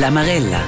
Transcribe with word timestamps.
La 0.00 0.08
Marella. 0.08 0.60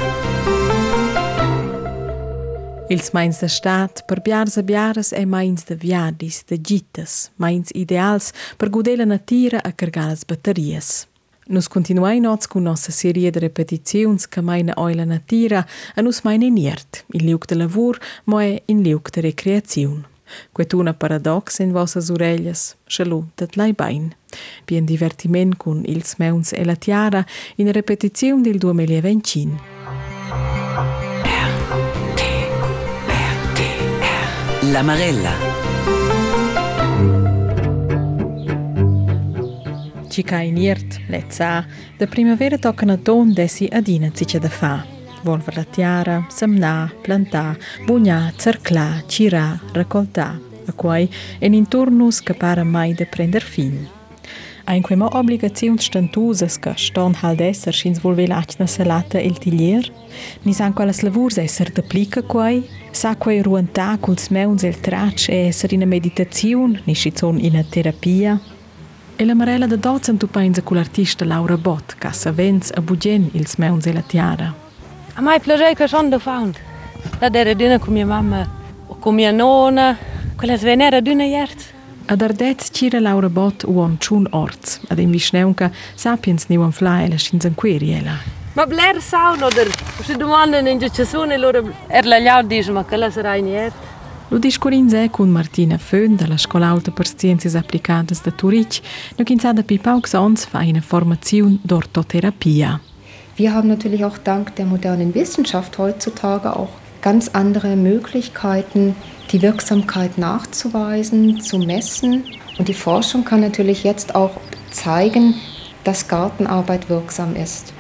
Ils 2.89 3.11
mains 3.13 3.39
da 3.41 3.49
stat 3.49 4.03
per 4.05 4.21
biars 4.21 4.57
e 4.57 4.63
biaras 4.63 5.13
e 5.13 5.25
mains 5.25 5.65
de 5.65 5.75
viadis, 5.75 6.43
de 6.45 6.59
gitas, 6.61 7.31
mains 7.37 7.71
ideals 7.75 8.33
per 8.59 8.69
guder 8.69 8.99
la 8.99 9.07
natura 9.07 9.63
a 9.65 9.73
cargar 9.73 10.11
las 10.11 10.25
batterias. 10.25 11.07
Nus 11.49 11.69
continuai 11.69 12.21
nots 12.21 12.47
cu 12.47 12.59
nossa 12.59 12.93
serie 12.93 13.31
de 13.31 13.39
repetiziuns 13.39 14.27
ca 14.27 14.43
maina 14.43 14.73
oi 14.77 14.95
la 14.95 15.05
natura 15.05 15.67
a 15.97 16.01
nus 16.03 16.21
maina 16.23 16.49
niert, 16.49 17.05
in 17.13 17.25
liuk 17.25 17.47
de 17.47 17.55
lavur, 17.55 18.01
moe 18.25 18.63
in 18.67 18.83
liuk 18.83 19.11
de 19.11 19.21
recreaziun. 19.21 20.05
Quetuna 20.53 20.93
paradox 20.93 21.59
in 21.59 21.73
vossas 21.73 22.11
orelhas, 22.11 22.77
schalutat 22.87 23.57
lai 23.57 23.73
bain. 23.73 24.13
Bien 24.65 24.85
divertiment 24.85 25.57
cun 25.57 25.83
ils 25.85 26.15
meuns 26.19 26.53
e 26.53 26.65
la 26.65 26.75
tiara 26.75 27.25
in 27.57 27.73
repetiziun 27.73 28.43
del 28.43 28.59
2025. 28.59 29.61
La 34.71 34.83
Marella. 34.83 35.33
Cica 40.09 40.41
in 40.41 40.57
iert, 40.57 41.01
lezza, 41.09 41.67
da 41.97 42.07
primavera 42.07 42.59
toccano 42.59 42.99
ton 42.99 43.33
dessi 43.33 43.67
adina 43.71 44.11
zice 44.13 44.39
da 44.39 44.49
fa. 44.49 44.85
Volver 45.23 45.57
la 45.57 45.65
tiara, 45.65 46.27
semna, 46.29 46.93
plantà, 47.01 47.57
bugna, 47.87 48.33
cerclà, 48.37 49.03
cirà, 49.07 49.59
raccoltà, 49.73 50.39
a 50.67 50.73
quai 50.73 51.11
en 51.39 51.55
in 51.55 51.67
turnus 51.67 52.21
capara 52.21 52.63
mai 52.63 52.93
de 52.93 53.07
prender 53.07 53.43
fin. 53.43 53.89
A 54.65 54.75
in 54.75 54.83
quemo 54.83 55.09
obbligaziuns 55.13 55.85
stantusas 55.85 56.59
ca 56.59 56.75
ston 56.77 57.15
hal 57.21 57.37
d'esser 57.37 57.75
schins 57.75 58.01
volve 58.01 58.27
lacna 58.27 58.67
salata 58.67 59.19
il 59.21 59.39
tilier, 59.39 59.91
ni 60.43 60.53
san 60.53 60.73
qualas 60.73 61.03
lavurs 61.03 61.39
esser 61.39 61.71
d'aplica 61.71 62.23
quai, 62.23 62.63
sa 62.91 63.17
quai 63.17 63.43
ruantà 63.43 63.97
culs 64.01 64.29
meuns 64.31 64.63
el 64.63 64.79
trac 64.81 65.29
e 65.29 65.49
esser 65.49 65.73
in 65.73 65.83
a 65.83 65.87
meditaziun, 65.87 66.81
ni 66.85 66.95
in 67.41 67.57
a 67.57 67.65
terapia, 67.65 68.41
E 69.17 69.25
la 69.25 69.35
marella 69.35 69.67
da 69.67 69.77
docent 69.77 70.19
tu 70.19 70.27
pensa 70.27 70.63
con 70.63 70.77
l'artista 70.77 71.25
Laura 71.25 71.57
Bott, 71.57 71.95
che 71.99 72.13
sa 72.13 72.33
vens 72.33 72.73
a 72.75 72.81
bugen 72.81 73.29
ils 73.35 73.57
meuns 73.57 73.87
e 73.87 73.93
la 73.93 74.01
tiara. 74.01 74.53
A 75.15 75.21
mai 75.21 75.39
piace 75.39 75.75
che 75.75 75.87
sono 75.87 76.09
da 76.09 76.19
found. 76.19 76.57
La 77.21 77.31
era 77.31 77.55
d'una 77.55 77.79
con 77.79 77.93
mia 77.93 78.07
mamma 78.07 78.49
o 78.87 78.97
con 78.99 79.15
mia 79.15 79.31
nonna, 79.31 79.97
quella 80.35 80.57
svenera 80.57 81.01
d'una 81.01 81.25
iert. 81.25 81.73
Ad 82.13 82.21
ardez 82.21 82.69
cira 82.71 83.01
Laura 83.01 83.31
Bott 83.31 83.65
uon 83.65 83.97
chun 83.97 84.27
orts, 84.31 84.81
ad 84.89 84.99
in 84.99 85.11
visneunca 85.11 85.71
sapiens 85.95 86.45
ni 86.49 86.57
uon 86.57 86.73
fla 86.73 87.01
e 87.03 87.09
la 87.09 87.17
scinzan 87.17 87.55
queriela. 87.55 88.19
Ma 88.53 88.67
bler 88.67 89.01
saun 89.01 89.43
oder 89.43 89.67
se 90.05 90.17
domandano 90.17 90.69
in 90.69 90.79
gestione 90.79 91.39
loro 91.39 91.63
er 91.89 92.05
la 92.05 92.19
liau 92.19 92.43
dice 92.43 92.71
ma 92.71 92.85
che 92.85 92.97
la 92.97 93.11
sarà 93.11 93.35
in 93.37 93.47
iert. 93.47 93.75
Lo 94.29 94.39
discurinze 94.39 95.09
con 95.11 95.31
Martina 95.31 95.79
Föhn 95.79 96.15
dalla 96.17 96.37
Scola 96.37 96.69
Alta 96.69 96.91
per 96.91 97.07
Scienzias 97.07 97.55
Applicadas 97.55 98.21
da 98.23 98.31
Turic, 98.31 98.83
nu 99.17 99.25
kinzada 99.25 99.63
pi 99.63 99.79
paucs 99.79 100.13
ons 100.13 100.45
fa 100.45 100.59
eine 100.59 100.83
Formation 100.83 101.61
d'Orthotherapia. 101.63 102.81
Wir 103.37 103.55
haben 103.55 103.69
natürlich 103.69 104.05
auch 104.05 104.19
dank 104.19 104.55
der 104.57 104.67
modernen 104.67 105.15
Wissenschaft 105.15 105.79
heutzutage 105.79 106.55
auch 106.55 106.73
ganz 107.01 107.29
andere 107.29 107.75
Möglichkeiten, 107.75 108.95
die 109.33 109.43
Wirksamkeit 109.43 110.19
nachzuweisen, 110.19 111.41
zu 111.41 111.59
messen. 111.59 112.25
Und 112.59 112.69
die 112.69 112.75
Forschung 112.75 113.25
kann 113.25 113.41
natürlich 113.41 113.83
jetzt 113.83 114.15
auch 114.15 114.33
zeigen, 114.71 115.35
dass 115.85 116.09
Gartenarbeit 116.09 116.89
wirksam 116.89 117.35
ist. 117.35 117.73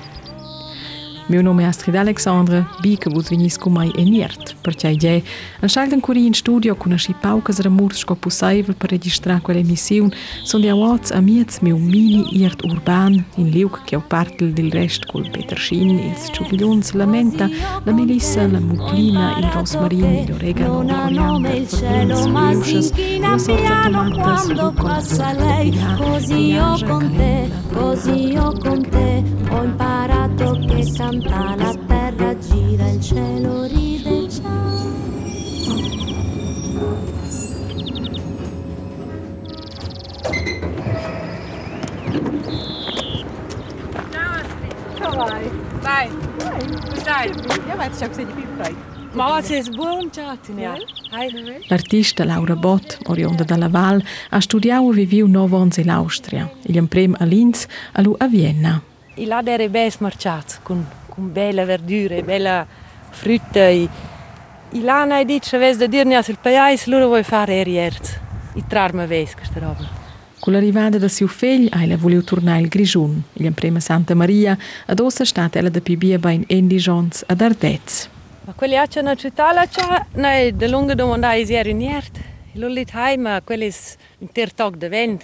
Meu 1.32 1.42
nome 1.42 1.62
é 1.62 1.66
Astrid 1.66 1.96
Alexandra, 1.96 2.68
bica 2.82 3.08
vos 3.08 3.30
vinhis 3.30 3.56
com 3.56 3.70
mai 3.70 3.90
e 3.96 4.04
niert, 4.04 4.50
për 4.60 4.74
qaj 4.82 4.96
gjej, 5.00 5.20
në 5.62 5.68
shaltën 5.72 6.34
studio 6.36 6.74
ku 6.76 6.90
në 6.90 6.98
shipau 7.00 7.40
këzë 7.40 7.64
rëmur 7.64 7.94
shko 7.96 8.16
pusajve 8.20 8.74
për 8.76 8.90
registra 8.92 9.38
kër 9.40 9.62
emision, 9.62 10.12
son 10.44 10.60
dja 10.60 10.74
wats 10.76 11.10
a 11.10 11.22
mjec 11.24 11.62
me 11.62 11.72
mini 11.72 12.26
iert 12.36 12.60
urban, 12.68 13.24
in 13.38 13.48
liuk 13.48 13.80
kjo 13.88 14.02
del 14.52 14.70
rest 14.72 14.76
resht 14.76 15.06
kul 15.08 15.24
Petershin, 15.32 15.98
il 16.00 16.14
Sčuvilons, 16.20 16.92
la 16.92 17.06
menta, 17.06 17.48
la 17.86 17.92
melissa, 17.92 18.46
la 18.46 18.60
mutlina, 18.60 19.38
il 19.38 19.48
rosmarin, 19.54 20.24
il 20.28 20.32
oregano, 20.34 20.82
il 20.82 20.88
coriander, 20.88 21.54
il 21.54 21.68
cielo, 21.68 22.28
ma 22.28 22.52
si 22.62 23.18
la 23.20 23.38
sorta 23.38 23.80
tomatas, 23.84 24.44
quando 24.44 24.72
passa 24.72 25.32
lei, 25.32 25.72
così 25.96 26.52
io 26.52 26.76
con 26.86 27.10
te, 27.16 27.50
così 27.72 28.32
io 28.32 28.52
con 28.60 28.82
te, 28.82 29.22
ho 29.48 29.64
imparato 29.64 30.01
che 30.34 30.92
canta 30.96 31.54
la 31.56 31.74
terra 31.86 32.38
gira 32.38 32.88
il 32.88 33.00
cielo 33.00 33.64
ride 33.64 34.00
Vai. 45.82 46.08
Hoe 46.08 46.96
stai? 46.96 47.30
Ja. 47.66 47.76
Ma 49.14 49.42
se 49.42 49.58
es 49.58 49.68
buon 49.68 50.10
chatin, 50.10 50.58
ja. 50.58 50.74
Hai. 51.10 51.28
L'artista 51.68 52.24
Laura 52.24 52.56
Bott, 52.56 52.98
orionda 53.08 53.44
dalla 53.44 53.68
Val, 53.68 54.02
ha 54.30 54.40
studiato 54.40 54.90
e 54.90 54.94
viviu 54.94 55.26
nove 55.26 55.56
ans 55.56 55.76
in 55.76 55.90
Austria. 55.90 56.50
Il 56.62 56.76
imprem 56.76 57.14
a 57.18 57.24
Linz, 57.24 57.66
lu 57.96 58.14
a 58.18 58.26
Vienna. 58.26 58.91
I 59.14 59.26
là 59.26 59.42
era 59.44 59.68
bes 59.68 59.98
marciat, 59.98 60.60
con, 60.62 60.86
con 61.08 61.32
bella 61.32 61.64
verdura, 61.64 62.20
bella 62.22 62.66
frutta. 63.10 63.68
I, 63.68 63.88
i 64.70 64.80
là 64.80 65.02
hai 65.02 65.24
dit, 65.24 65.44
se 65.44 65.58
ves 65.58 65.76
da 65.76 65.86
dirne 65.86 66.16
al 66.16 66.38
paese, 66.40 66.88
loro 66.88 67.06
vuoi 67.08 67.22
fare 67.22 67.60
eriert. 67.60 68.20
I 68.54 68.64
trarma 68.66 69.06
ves 69.06 69.34
questa 69.34 69.60
roba. 69.60 70.00
Con 70.40 70.54
l'arrivada 70.54 70.98
del 70.98 71.10
suo 71.10 71.28
figlio, 71.28 71.68
ella 71.72 71.96
voleva 71.96 72.22
tornare 72.22 72.58
al 72.58 72.68
Grigiun. 72.68 73.22
Il 73.34 73.44
imprem 73.44 73.76
a 73.76 73.80
Santa 73.80 74.14
Maria, 74.14 74.56
ad 74.86 74.98
ossa 74.98 75.24
stat 75.24 75.56
ella 75.56 75.68
da 75.68 75.80
pibia 75.80 76.18
bain 76.18 76.44
Endigions 76.48 77.22
ad 77.28 77.40
Ardez. 77.40 78.08
Ma 78.44 78.52
quelli 78.54 78.76
a 78.76 78.88
una 78.96 79.14
città 79.14 79.52
là 79.52 79.66
c'è, 79.66 80.06
noi 80.14 80.56
da 80.56 80.66
lunga 80.66 80.94
domandai 80.94 81.46
se 81.46 81.58
eri 81.58 81.74
niert. 81.74 82.18
E 82.52 82.58
lo 82.58 82.66
lì 82.66 82.84
hai, 82.92 83.18
ma 83.18 83.40
quelli 83.44 83.68
è 83.68 83.74
un 84.18 84.32
ter 84.32 84.52
tog 84.52 84.76
de 84.76 84.88
vent. 84.88 85.22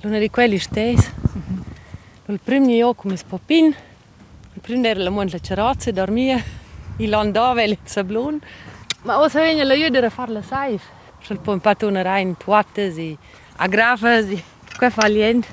L'una 0.00 0.18
di 0.18 0.30
quelli 0.30 0.58
stes. 0.58 1.12
Îl 2.28 2.40
primni 2.44 2.78
eu 2.78 2.92
cu 2.92 3.08
mis 3.08 3.22
popin, 3.22 3.76
îl 4.54 4.60
primni 4.62 4.94
la 4.94 5.10
mânt 5.10 5.32
la 5.32 5.38
ceroțe, 5.38 5.90
dormie, 5.90 6.44
il 7.04 7.14
andava 7.14 7.64
le 7.64 7.78
sablun, 7.84 8.42
ma 9.02 9.22
o 9.22 9.28
să 9.28 9.38
veni 9.38 9.66
la 9.66 9.74
eu 9.74 9.88
de 9.88 10.08
far 10.08 10.28
la 10.28 10.40
saif. 10.42 10.82
Și 11.20 11.30
îl 11.30 11.36
pun 11.36 11.58
pat 11.58 11.82
un 11.82 11.98
rain 12.02 12.36
toate 12.44 12.90
zi, 12.90 13.18
agrafă 13.56 14.20
zi, 14.20 14.44
cu 14.78 14.90
falient. 14.90 15.46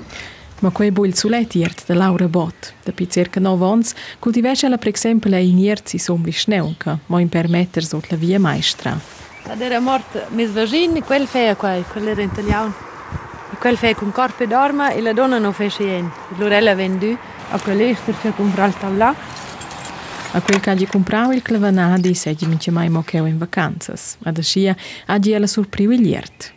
Ma 0.59 0.69
quei 0.69 0.93
e 1.01 1.11
sulet 1.11 1.53
iert 1.53 1.85
de 1.85 1.93
Laura 1.93 2.25
Bot, 2.25 2.73
de 2.83 2.91
pi 2.91 3.07
circa 3.07 3.39
9 3.39 3.65
ans, 3.65 3.93
cultivesce 4.19 4.67
la 4.67 4.77
per 4.77 4.87
exempel 4.87 5.33
in 5.33 5.57
ierzi 5.57 5.97
somli 5.97 6.31
schneuca, 6.31 6.99
ma 7.05 7.19
in 7.19 7.27
permetter 7.27 7.83
sot 7.83 8.09
la 8.09 8.17
via 8.17 8.39
maestra. 8.39 8.99
Ad 9.49 9.61
era 9.61 9.79
mort 9.79 10.29
mis 10.29 10.51
vagin, 10.51 11.03
quel 11.05 11.25
fea 11.25 11.55
quai, 11.55 11.83
quel 11.91 12.07
era 12.07 12.21
italiano. 12.21 12.73
Quel 13.63 13.77
feia 13.77 13.95
con 13.95 14.11
corpo 14.11 14.43
d'orma 14.45 14.91
e 14.91 14.99
la 14.99 15.13
donna 15.13 15.37
non 15.37 15.53
fece 15.53 15.85
niente. 15.85 16.19
L'orella 16.35 16.75
vendù, 16.75 17.17
a 17.51 17.57
quell'ester 17.61 18.13
c'è 18.21 18.33
comprare 18.35 18.67
il 18.67 18.77
tavlà. 18.77 19.15
A 20.31 20.41
quel 20.41 20.59
che 20.59 20.69
hagi 20.69 20.85
comprau 20.85 21.31
il 21.31 21.41
clavanadi 21.41 22.13
seggi 22.13 22.45
mince 22.45 22.71
mai 22.71 22.89
mocheu 22.89 23.25
in 23.25 23.37
vacanzas. 23.37 24.17
Ad 24.23 24.37
ascia 24.37 24.75
hagi 25.05 25.31
ella 25.31 25.47
surpriu 25.47 25.91
il 25.91 26.05
iert. 26.05 26.51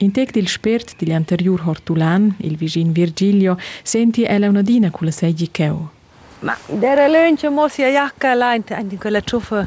In 0.00 0.12
tec 0.12 0.32
del 0.32 0.46
spert 0.46 0.96
degli 0.98 1.14
anterior 1.14 1.62
hortulan, 1.64 2.34
il 2.40 2.56
vigin 2.56 2.92
Virgilio, 2.92 3.56
senti 3.82 4.24
ella 4.24 4.46
una 4.46 4.60
dina 4.60 4.90
con 4.90 5.06
la 5.06 5.12
seggi 5.12 5.50
cheu. 5.50 5.88
Ma 6.40 6.54
era 6.78 7.08
lunch 7.08 7.44
mo 7.44 7.68
si 7.68 7.82
a 7.84 7.88
jacca 7.88 8.34
là 8.34 8.52
in, 8.52 8.98
quella 8.98 9.22
ciuffa. 9.22 9.66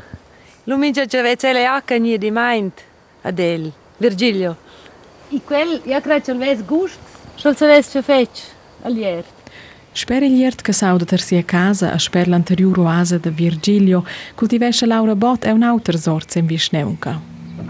Lo 0.66 0.78
mince 0.78 1.08
c'è 1.08 1.54
la 1.54 1.60
jacca 1.60 1.98
ni 1.98 2.20
di 2.20 2.30
mind. 2.32 2.72
Adel, 3.24 3.74
Virgilio. 3.98 4.66
I 5.28 5.42
quel, 5.44 5.82
ja 5.84 6.00
cred 6.04 6.24
që 6.24 6.38
lvez 6.38 6.62
gusht, 6.68 7.02
shëllësëves 7.42 7.90
që 7.92 8.04
feq, 8.08 8.44
aljerë. 8.88 9.26
Shperi 9.98 10.30
ljertë 10.30 10.64
kësa 10.70 10.94
u 10.94 11.02
dëtërsi 11.02 11.40
e 11.40 11.44
kaza, 11.44 11.90
a 11.92 12.00
shperë 12.00 12.32
l'anterior 12.32 12.80
oaze 12.84 13.18
dhe 13.20 13.34
Virgilio, 13.36 14.04
kultiveshe 14.40 14.88
Laura 14.88 15.16
Bot 15.18 15.44
e 15.44 15.56
unau 15.58 15.82
tërzorë 15.84 16.30
cim 16.32 16.48
vishneunka. 16.48 17.18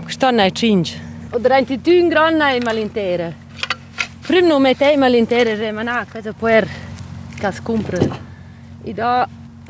Kështon 0.05 0.37
në 0.37 0.47
e 0.51 0.53
qingë. 0.61 1.01
O 1.33 1.41
dërën 1.41 1.69
të 1.71 1.79
ty 1.87 1.97
ngron 2.05 2.37
në 2.37 2.51
e 2.57 2.61
malintere. 2.67 3.31
Prim 4.27 4.51
në 4.51 4.59
me 4.61 4.75
te 4.75 4.91
e 4.93 5.01
malintere 5.01 5.55
remanaka, 5.57 6.21
të 6.21 6.35
puer 6.37 6.67
ka 7.41 7.55
s'kumprë. 7.55 8.05
I 8.85 8.93
do, 8.97 9.13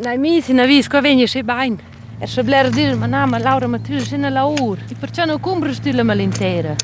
në 0.03 0.15
e 0.17 0.21
misi 0.21 0.57
në 0.57 0.67
visë, 0.73 0.91
ko 0.91 1.05
venjë 1.05 1.29
shë 1.29 1.43
i 1.43 1.47
bajnë. 1.53 1.93
E 2.19 2.27
shë 2.27 2.43
blerë 2.49 2.73
dirë, 2.73 2.99
më 2.99 3.13
na, 3.13 3.27
më 3.29 3.45
Laura 3.45 3.69
më 3.71 3.85
ty 3.85 4.01
shë 4.01 4.25
në 4.25 4.33
laur. 4.33 4.81
I 4.89 4.97
përqenë 4.97 5.37
u 5.37 5.43
kumbrë 5.45 5.77
shtyle 5.77 6.03
malintere. 6.03 6.75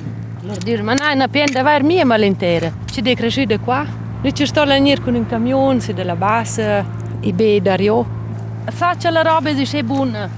Malintera. 0.44 0.48
Lor 0.48 0.58
dir 0.64 0.84
mana 0.84 1.16
na 1.16 1.28
pienda 1.28 1.64
var 1.64 1.84
mia 1.84 2.06
malintera. 2.06 2.72
Ci 2.92 3.02
de 3.02 3.16
cresciuta 3.16 3.58
qua. 3.60 3.86
Noi 4.22 4.34
ci 4.34 4.46
sto 4.46 4.62
a 4.62 4.66
venire 4.66 5.02
con 5.02 5.16
un 5.16 5.26
camion, 5.26 5.82
si 5.82 5.94
della 5.94 6.16
bassa, 6.16 6.86
e 7.20 7.34
be 7.34 7.62
Dario. 7.62 8.22
faccia 8.72 9.10
la 9.10 9.22
roba 9.22 9.50
e 9.50 9.68
è 9.72 9.84
buona. 9.84 10.30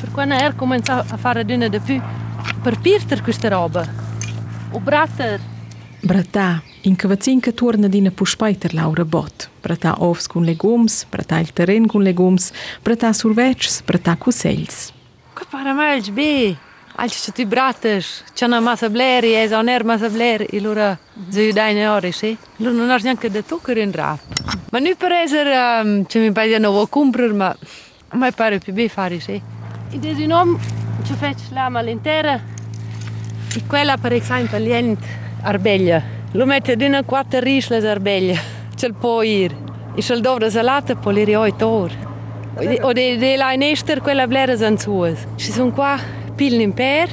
Per 0.00 0.10
quando 0.12 0.34
er 0.34 0.54
comincia 0.56 1.04
a 1.06 1.16
fare 1.16 1.44
d'una 1.44 1.68
di 1.68 1.78
più, 1.78 2.00
per 2.62 2.78
pirter 2.78 3.22
questa 3.22 3.48
roba. 3.48 3.86
O 4.72 4.80
bratter. 4.80 5.40
Bratà, 6.00 6.62
in 6.82 6.96
cavazzin 6.96 7.40
che 7.40 7.52
torna 7.52 7.86
d'ina 7.86 8.10
puspeiter 8.10 8.72
Laura 8.72 9.04
Bot. 9.04 9.50
Bratà 9.60 9.96
ovs 9.98 10.26
con 10.26 10.44
legums, 10.44 11.04
bratà 11.04 11.38
il 11.38 11.52
terren 11.52 11.86
con 11.86 12.02
legums, 12.02 12.52
bratà 12.82 13.12
survecs, 13.12 13.82
bratà 13.82 14.16
cusells. 14.16 14.92
Che 15.34 15.44
pare 15.50 15.72
mai 15.74 16.00
bene. 16.10 16.68
als 17.00 17.16
që 17.24 17.32
ti 17.32 17.46
bratësh, 17.48 18.08
që 18.36 18.48
në 18.52 18.58
masë 18.64 18.90
bleri, 18.92 19.32
e 19.40 19.46
zoner 19.48 19.84
masë 19.88 20.10
bleri, 20.12 20.48
i 20.52 20.60
lura 20.60 20.90
zë 21.32 21.46
ju 21.46 21.54
dajnë 21.56 21.80
e 21.80 21.88
ori, 21.88 22.10
shi? 22.12 22.34
Lura 22.60 22.76
në 22.76 22.88
nështë 22.90 23.10
janë 23.10 23.22
këtë 23.22 23.42
tu 23.48 23.58
kërin 23.64 23.94
rapë. 23.96 24.36
Ma 24.70 24.82
një 24.84 24.92
për 25.00 25.14
ezer 25.22 25.50
um, 25.54 25.94
që 26.04 26.22
mi 26.24 26.34
pajtë 26.36 26.60
në 26.60 26.72
vë 26.76 26.84
kumprër, 26.92 27.32
ma, 27.40 27.48
ma 28.20 28.28
i 28.28 28.36
pare 28.36 28.60
pibi 28.60 28.90
fari, 28.92 29.20
shi? 29.24 29.38
I 29.96 30.02
desi 30.02 30.28
un 30.28 30.36
om 30.36 30.54
që 31.08 31.18
feqë 31.24 31.56
lama 31.56 31.80
l'intera, 31.86 32.36
i 33.56 33.64
quella 33.66 33.96
per 33.96 34.18
esempio 34.18 34.60
l'ient 34.60 35.08
arbeglia. 35.48 36.02
Lo 36.36 36.46
mette 36.46 36.76
dina 36.76 37.02
quattro 37.02 37.40
risle 37.40 37.80
d'arbeglia, 37.80 38.38
ce 38.76 38.86
il 38.86 38.94
può 38.94 39.22
ir. 39.22 39.56
I 39.96 40.02
se 40.02 40.12
il 40.14 40.20
dovre 40.20 40.50
salata 40.50 40.94
può 40.94 41.10
l'iri 41.10 41.34
oito 41.34 41.66
ore. 41.66 42.08
O 42.82 42.92
de, 42.92 43.16
de 43.16 43.36
la 43.36 43.54
in 43.54 43.62
ester 43.62 44.00
quella 44.02 44.26
blera 44.26 44.56
zanzuas. 44.56 45.26
Ci 45.36 45.50
sono 45.50 45.72
qua 45.72 46.19
pillen 46.40 46.60
in 46.62 46.72
per 46.72 47.10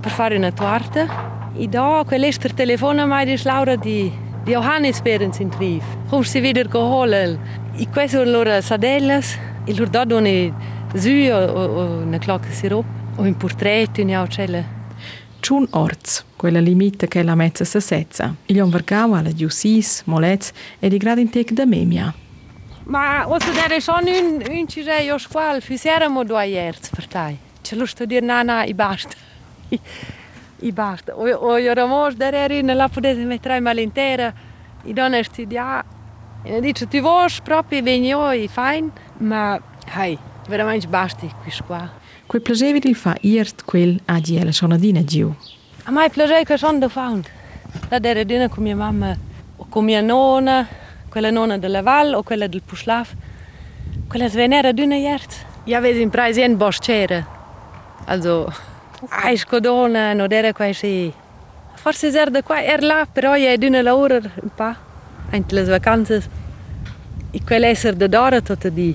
per 0.00 0.12
fare 0.12 0.36
una 0.36 0.52
torta. 0.52 1.50
E 1.56 1.66
da 1.66 2.04
quell'ester 2.06 2.52
telefona 2.54 3.04
mai 3.04 3.24
di 3.24 3.36
Laura 3.42 3.74
di, 3.74 4.12
di 4.44 4.52
Johannisbeeren 4.52 5.32
in 5.40 5.48
Trief. 5.48 5.84
Come 6.08 6.22
si 6.22 6.38
wieder 6.38 6.68
geholt. 6.68 7.38
E 7.74 7.88
queste 7.90 8.18
sono 8.18 8.30
loro 8.30 8.60
sadellas. 8.60 9.36
E 9.64 9.74
loro 9.74 9.90
da 9.90 10.04
donne 10.04 10.54
su 10.94 11.08
una 11.08 12.18
clocca 12.18 12.48
sirop. 12.50 12.84
O 13.16 13.22
un 13.22 13.36
portretto 13.36 14.00
in 14.00 14.14
aucelle. 14.14 14.78
Chun 15.40 15.66
Orz, 15.70 16.24
quella 16.36 16.60
limita 16.60 17.08
che 17.08 17.24
la 17.24 17.34
mezza 17.34 17.64
se 17.64 17.80
sezza. 17.80 18.32
Il 18.46 18.62
vergau 18.66 19.14
alla 19.14 19.32
giusis, 19.32 20.02
molez 20.04 20.52
e 20.78 20.88
di 20.88 20.96
grado 20.96 21.20
in 21.20 21.28
tec 21.28 21.50
da 21.50 21.66
memia. 21.66 22.14
Ma 22.84 23.28
o 23.28 23.40
se 23.40 23.50
dere 23.52 23.80
schon 23.80 24.06
un, 24.06 24.42
un 24.48 24.68
cirei 24.68 25.10
o 25.10 25.18
squal, 25.18 25.60
due 26.24 26.46
ierz 26.46 26.88
per 26.90 27.06
te. 27.06 27.49
Ce 27.70 27.76
lo 27.76 27.86
sto 27.86 28.04
dire 28.04 28.26
nana 28.26 28.64
e 28.64 28.74
basta. 28.74 29.14
E 29.68 30.72
basta. 30.72 31.16
O, 31.16 31.22
o 31.22 31.56
io 31.56 31.72
ramo 31.72 32.12
da 32.12 32.28
eri 32.32 32.62
nella 32.62 32.88
potete 32.88 33.22
mettere 33.22 33.60
mal 33.60 33.78
intera. 33.78 34.34
E 34.82 34.92
donne 34.92 35.22
studia. 35.22 35.84
E 36.42 36.60
dice 36.60 36.88
ti 36.88 36.98
vuoi 36.98 37.28
proprio 37.44 37.80
venire 37.80 38.42
e 38.42 38.48
fine, 38.48 38.90
ma 39.18 39.56
hey, 39.94 40.18
veramente 40.48 40.88
basta 40.88 41.28
qui 41.28 41.52
qua. 41.64 41.88
Quel 42.26 42.42
piacere 42.42 42.80
il 42.82 42.96
fa 42.96 43.16
iert 43.20 43.64
quel 43.64 44.00
a 44.06 44.20
giela 44.20 44.50
sonadina 44.50 45.04
giù. 45.04 45.32
A 45.84 45.92
me 45.92 46.10
piace 46.10 46.42
che 46.42 46.56
sono 46.56 46.78
da 46.78 46.88
found. 46.88 47.24
La 47.88 48.00
dera 48.00 48.24
dina 48.24 48.48
con 48.48 48.64
mia 48.64 48.74
mamma 48.74 49.16
o 49.58 49.66
con 49.68 49.84
mia 49.84 50.00
nonna, 50.00 50.66
quella 51.08 51.30
nonna 51.30 51.56
della 51.56 51.82
Val 51.82 52.14
o 52.14 52.24
quella 52.24 52.48
del 52.48 52.62
Puslav. 52.62 53.08
Quella 54.08 54.28
svenera 54.28 54.72
d'una 54.72 54.96
iert. 54.96 55.46
Ja, 55.66 55.80
wir 55.80 55.94
sind 55.94 56.10
preis 56.10 56.36
in 56.36 56.56
Boschere. 56.56 57.38
Also, 58.10 58.52
aisko 59.08 59.60
dona, 59.60 60.12
non 60.14 60.32
era 60.32 60.52
quasi... 60.52 61.12
Forse 61.74 62.08
era 62.08 62.42
qua, 62.42 62.60
era 62.60 62.84
là, 62.84 63.06
però 63.10 63.34
è 63.34 63.56
d'una 63.56 63.82
lavoro 63.82 64.16
un 64.16 64.50
po', 64.52 64.74
anche 65.30 65.54
le 65.54 65.62
vacanze. 65.62 66.22
E 67.30 67.40
quell'essere 67.44 67.96
da 67.96 68.08
d'ora 68.08 68.40
tutto 68.40 68.68
di... 68.68 68.92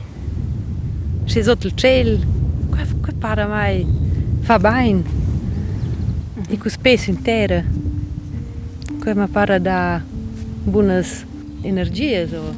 C'è 1.24 1.42
sotto 1.42 1.68
il 1.68 1.76
cielo, 1.76 2.20
qua, 2.70 2.82
qua 3.00 3.14
pare 3.18 3.46
mai 3.46 3.88
fa 4.42 4.60
bene. 4.60 5.04
E 6.50 6.58
con 6.58 6.70
spesso 6.70 7.10
in 7.10 7.22
terra. 7.22 7.64
Qua 9.00 9.14
mi 9.16 9.28
pare 9.28 9.62
da 9.62 10.02
buone 10.04 11.06
energie. 11.62 12.28
So. 12.28 12.54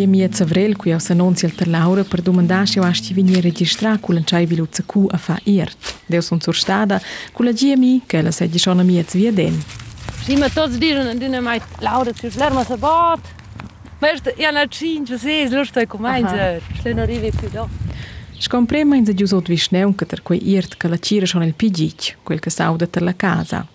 E 0.00 0.06
mia 0.06 0.28
Zavrel, 0.32 0.76
qui 0.76 0.92
aus 0.92 1.10
annunzia 1.10 1.48
ter 1.48 1.66
Laura, 1.66 2.04
per 2.04 2.22
domandar 2.22 2.68
se 2.68 2.78
eu 2.78 2.84
acho 2.84 3.02
que 3.02 3.12
vinha 3.12 3.40
registrar 3.40 3.98
com 3.98 4.12
l'anchai 4.12 4.46
viluzza 4.46 4.84
cu 4.86 5.08
a 5.10 5.18
fa 5.18 5.40
iert. 5.44 5.76
Deu 6.06 6.22
son 6.22 6.40
sur 6.40 6.54
stada, 6.54 7.02
cu 7.32 7.42
la 7.42 7.50
GMI, 7.50 8.02
che 8.06 8.22
la 8.22 8.30
seggi 8.30 8.60
schon 8.60 8.78
a 8.78 8.84
mia 8.84 9.02
zvia 9.02 9.32
den. 9.32 9.60
Sì, 10.22 10.36
ma 10.36 10.48
tutti 10.48 10.78
dicono, 10.78 11.12
non 11.12 11.42
mai 11.42 11.60
Laura, 11.80 12.12
ci 12.12 12.30
ferma 12.30 12.60
a 12.60 12.76
bot. 12.76 13.20
Ma 13.98 14.08
io 14.36 14.50
non 14.52 14.68
cinque, 14.68 15.18
sei, 15.18 15.50
lo 15.50 15.64
sto 15.64 15.84
cominciando. 15.88 16.62
Se 16.80 16.92
non 16.92 17.02
arrivi 17.02 17.32
più 17.36 17.48
dopo. 17.50 17.70
Scomprema 18.38 18.94
in 18.94 19.02
giusot 19.02 19.48
visneu 19.48 19.96
che 19.96 20.06
ter 20.06 20.22
quei 20.22 20.48
iert 20.48 20.76
che 20.76 20.86
la 20.86 20.98
cira 20.98 21.26
schon 21.26 21.42
il 21.42 21.54
pigic, 21.54 22.18
quel 22.22 22.38
che 22.38 22.50
sauda 22.50 22.86
ter 22.86 23.02
la 23.02 23.16
casa. 23.16 23.66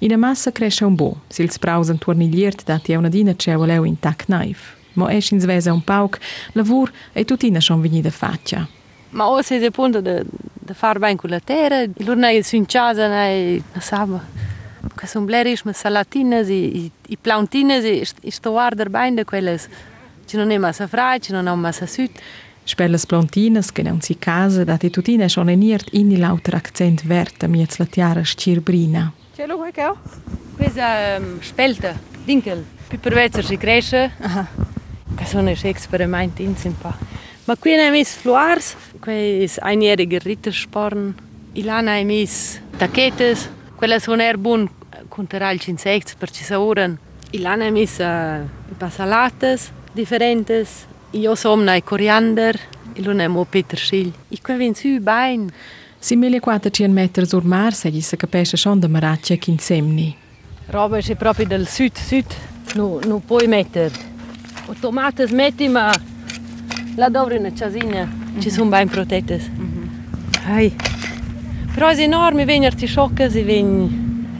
In 0.00 0.12
a 0.12 0.18
massa 0.18 0.52
cresce 0.52 0.84
un 0.84 0.94
bo, 0.94 1.22
si 1.26 1.40
il 1.40 1.50
sprausen 1.50 1.96
torni 1.96 2.28
l'iert 2.28 2.64
dati 2.64 2.92
a 2.92 2.98
una 2.98 3.08
dina 3.08 3.34
c'è 3.34 3.56
voleu 3.56 3.84
in 3.84 3.98
tac 3.98 4.26
knife. 4.26 4.79
ma 4.94 5.12
eschin 5.12 5.40
svesa 5.40 5.72
un 5.72 5.82
pauc, 5.82 6.18
lavur 6.52 6.90
e 7.12 7.24
tutina 7.24 7.60
schon 7.60 7.80
vini 7.80 8.00
da 8.00 8.10
faccia. 8.10 8.68
Ma 9.10 9.28
o 9.28 9.42
se 9.42 9.64
appunto 9.64 10.00
da, 10.00 10.22
da 10.22 10.74
far 10.74 10.98
ben 10.98 11.16
con 11.16 11.30
la 11.30 11.40
terra, 11.40 11.84
lor 11.98 12.16
nei 12.16 12.42
su 12.42 12.56
in 12.56 12.66
casa 12.66 13.08
nei, 13.08 13.62
non 13.72 13.82
sabo, 13.82 14.20
che 14.94 15.06
sono 15.06 15.24
bleris, 15.24 15.62
ma 15.62 15.72
salatines, 15.72 16.48
i, 16.48 16.90
i 17.08 17.16
plantines, 17.16 17.84
e 17.84 18.30
sto 18.30 18.50
guardar 18.50 18.88
ben 18.88 19.14
da 19.14 19.24
quelles, 19.24 19.68
ci 20.26 20.36
non 20.36 20.50
è 20.50 20.58
massa 20.58 20.86
frai, 20.86 21.20
ci 21.20 21.32
non 21.32 21.48
è 21.48 21.54
massa 21.54 21.86
sud, 21.86 22.10
Spelles 22.70 23.04
Plantines 23.06 23.72
che 23.72 23.82
non 23.82 24.00
si 24.00 24.16
casa 24.16 24.64
dat 24.64 24.84
e 24.84 24.90
tutine 24.90 25.28
schon 25.28 25.48
eniert 25.48 25.88
in 25.92 26.16
lauter 26.18 26.54
accent 26.54 27.02
verte 27.04 27.48
miez 27.48 27.78
la 27.78 27.86
tiara 27.86 28.22
scirbrina. 28.22 29.12
Ce 29.34 29.46
lo 29.46 29.58
che 29.72 29.84
ho? 29.84 29.96
Questa 30.56 31.16
um, 31.18 31.40
spelta, 31.40 31.98
dinkel. 32.24 32.64
Più 32.86 33.00
per 33.00 33.14
vezzer 33.14 33.44
si 33.44 33.56
cresce. 33.56 34.12
Aha. 34.20 34.79
Sono 35.26 35.50
esperimenti 35.50 36.42
in 36.42 36.56
simpa. 36.56 36.96
Ma 37.44 37.56
qui 37.56 37.74
ne 37.74 37.90
mis 37.90 38.14
fluars, 38.14 38.76
qui 39.00 39.42
is 39.42 39.58
einjährige 39.58 40.18
Rittersporn. 40.18 41.14
Ilan 41.52 41.88
hai 41.88 42.04
mis 42.04 42.60
taquetes, 42.78 43.48
quella 43.76 43.98
sono 43.98 44.22
er 44.22 44.38
bun 44.38 44.68
gli 45.16 45.68
insetti 45.68 46.14
per 46.16 46.30
ci 46.30 46.44
sauren. 46.44 46.98
Ilan 47.32 47.60
hai 47.60 47.70
mis 47.70 47.98
uh, 47.98 48.46
pasalates 48.78 49.70
differentes. 49.92 50.86
Io 51.12 51.34
somna 51.34 51.74
i 51.74 51.82
coriander, 51.82 52.58
e 52.92 53.02
lo 53.02 53.12
nemo 53.12 53.44
petersil. 53.44 54.12
E 54.28 54.38
qui 54.40 54.56
vin 54.56 54.74
su 54.74 55.00
bain. 55.00 55.50
Si 55.98 56.16
1400 56.16 56.92
metri 56.92 57.26
sul 57.26 57.44
mar, 57.44 57.74
se 57.74 57.90
capisce 58.16 58.56
schon 58.56 58.78
da 58.78 58.88
maraccia 58.88 59.34
che 59.36 59.50
in 59.50 59.58
semni. 59.58 60.16
Roba 60.66 60.98
è 60.98 61.16
proprio 61.16 61.46
del 61.46 61.66
sud-sud, 61.66 62.24
non 62.74 63.00
no 63.04 63.18
puoi 63.18 63.46
mettere. 63.48 63.90
O 64.70 64.74
tomate 64.80 65.26
smetima. 65.26 65.92
La 66.96 67.08
Dobrine 67.08 67.50
čazinja, 67.50 68.08
Sie 68.40 68.50
sind 68.50 68.70
manj 68.70 68.90
protetes. 68.90 69.42
Aj. 70.46 70.70
Prav 71.74 71.98
je 71.98 72.04
enormi 72.04 72.44
venjar 72.46 72.74
eh, 72.74 72.78
ti 72.78 72.88
schocken, 72.88 73.30
sie 73.30 73.42
venj 73.44 73.88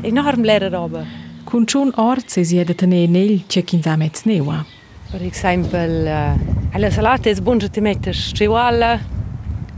enorm 0.06 0.44
lere 0.46 0.68
roba. 0.70 1.02
Kun 1.44 1.66
čun 1.66 1.90
orce 1.98 2.44
zjedete 2.46 2.86
ne 2.86 3.06
nel, 3.10 3.40
če 3.48 3.62
kin 3.66 3.82
zamec 3.82 4.22
neva. 4.30 4.60
Per 5.10 5.22
esempio, 5.26 5.78
alla 6.72 6.90
salata 6.90 7.30
è 7.30 7.34
buona 7.40 7.68
ti 7.68 7.80
metti 7.80 8.12
scevola, 8.12 8.98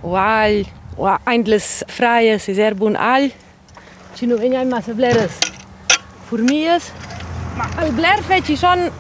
o 0.02 0.16
aglio, 0.16 0.66
o 0.97 1.16
eindles 1.25 1.85
freie, 1.88 2.38
se 2.38 2.52
è 2.52 2.75
buon 2.75 2.97
aglio. 2.97 3.32
Ci 4.14 4.26
non 4.26 4.38
vengono 4.38 4.68
mai 4.68 4.82
bleres 4.94 5.38
formias, 6.28 6.92
ma 7.56 7.68
al 7.76 7.92
bler 7.92 8.21
fai 8.21 8.42
ci 8.42 8.56
sono 8.56 8.90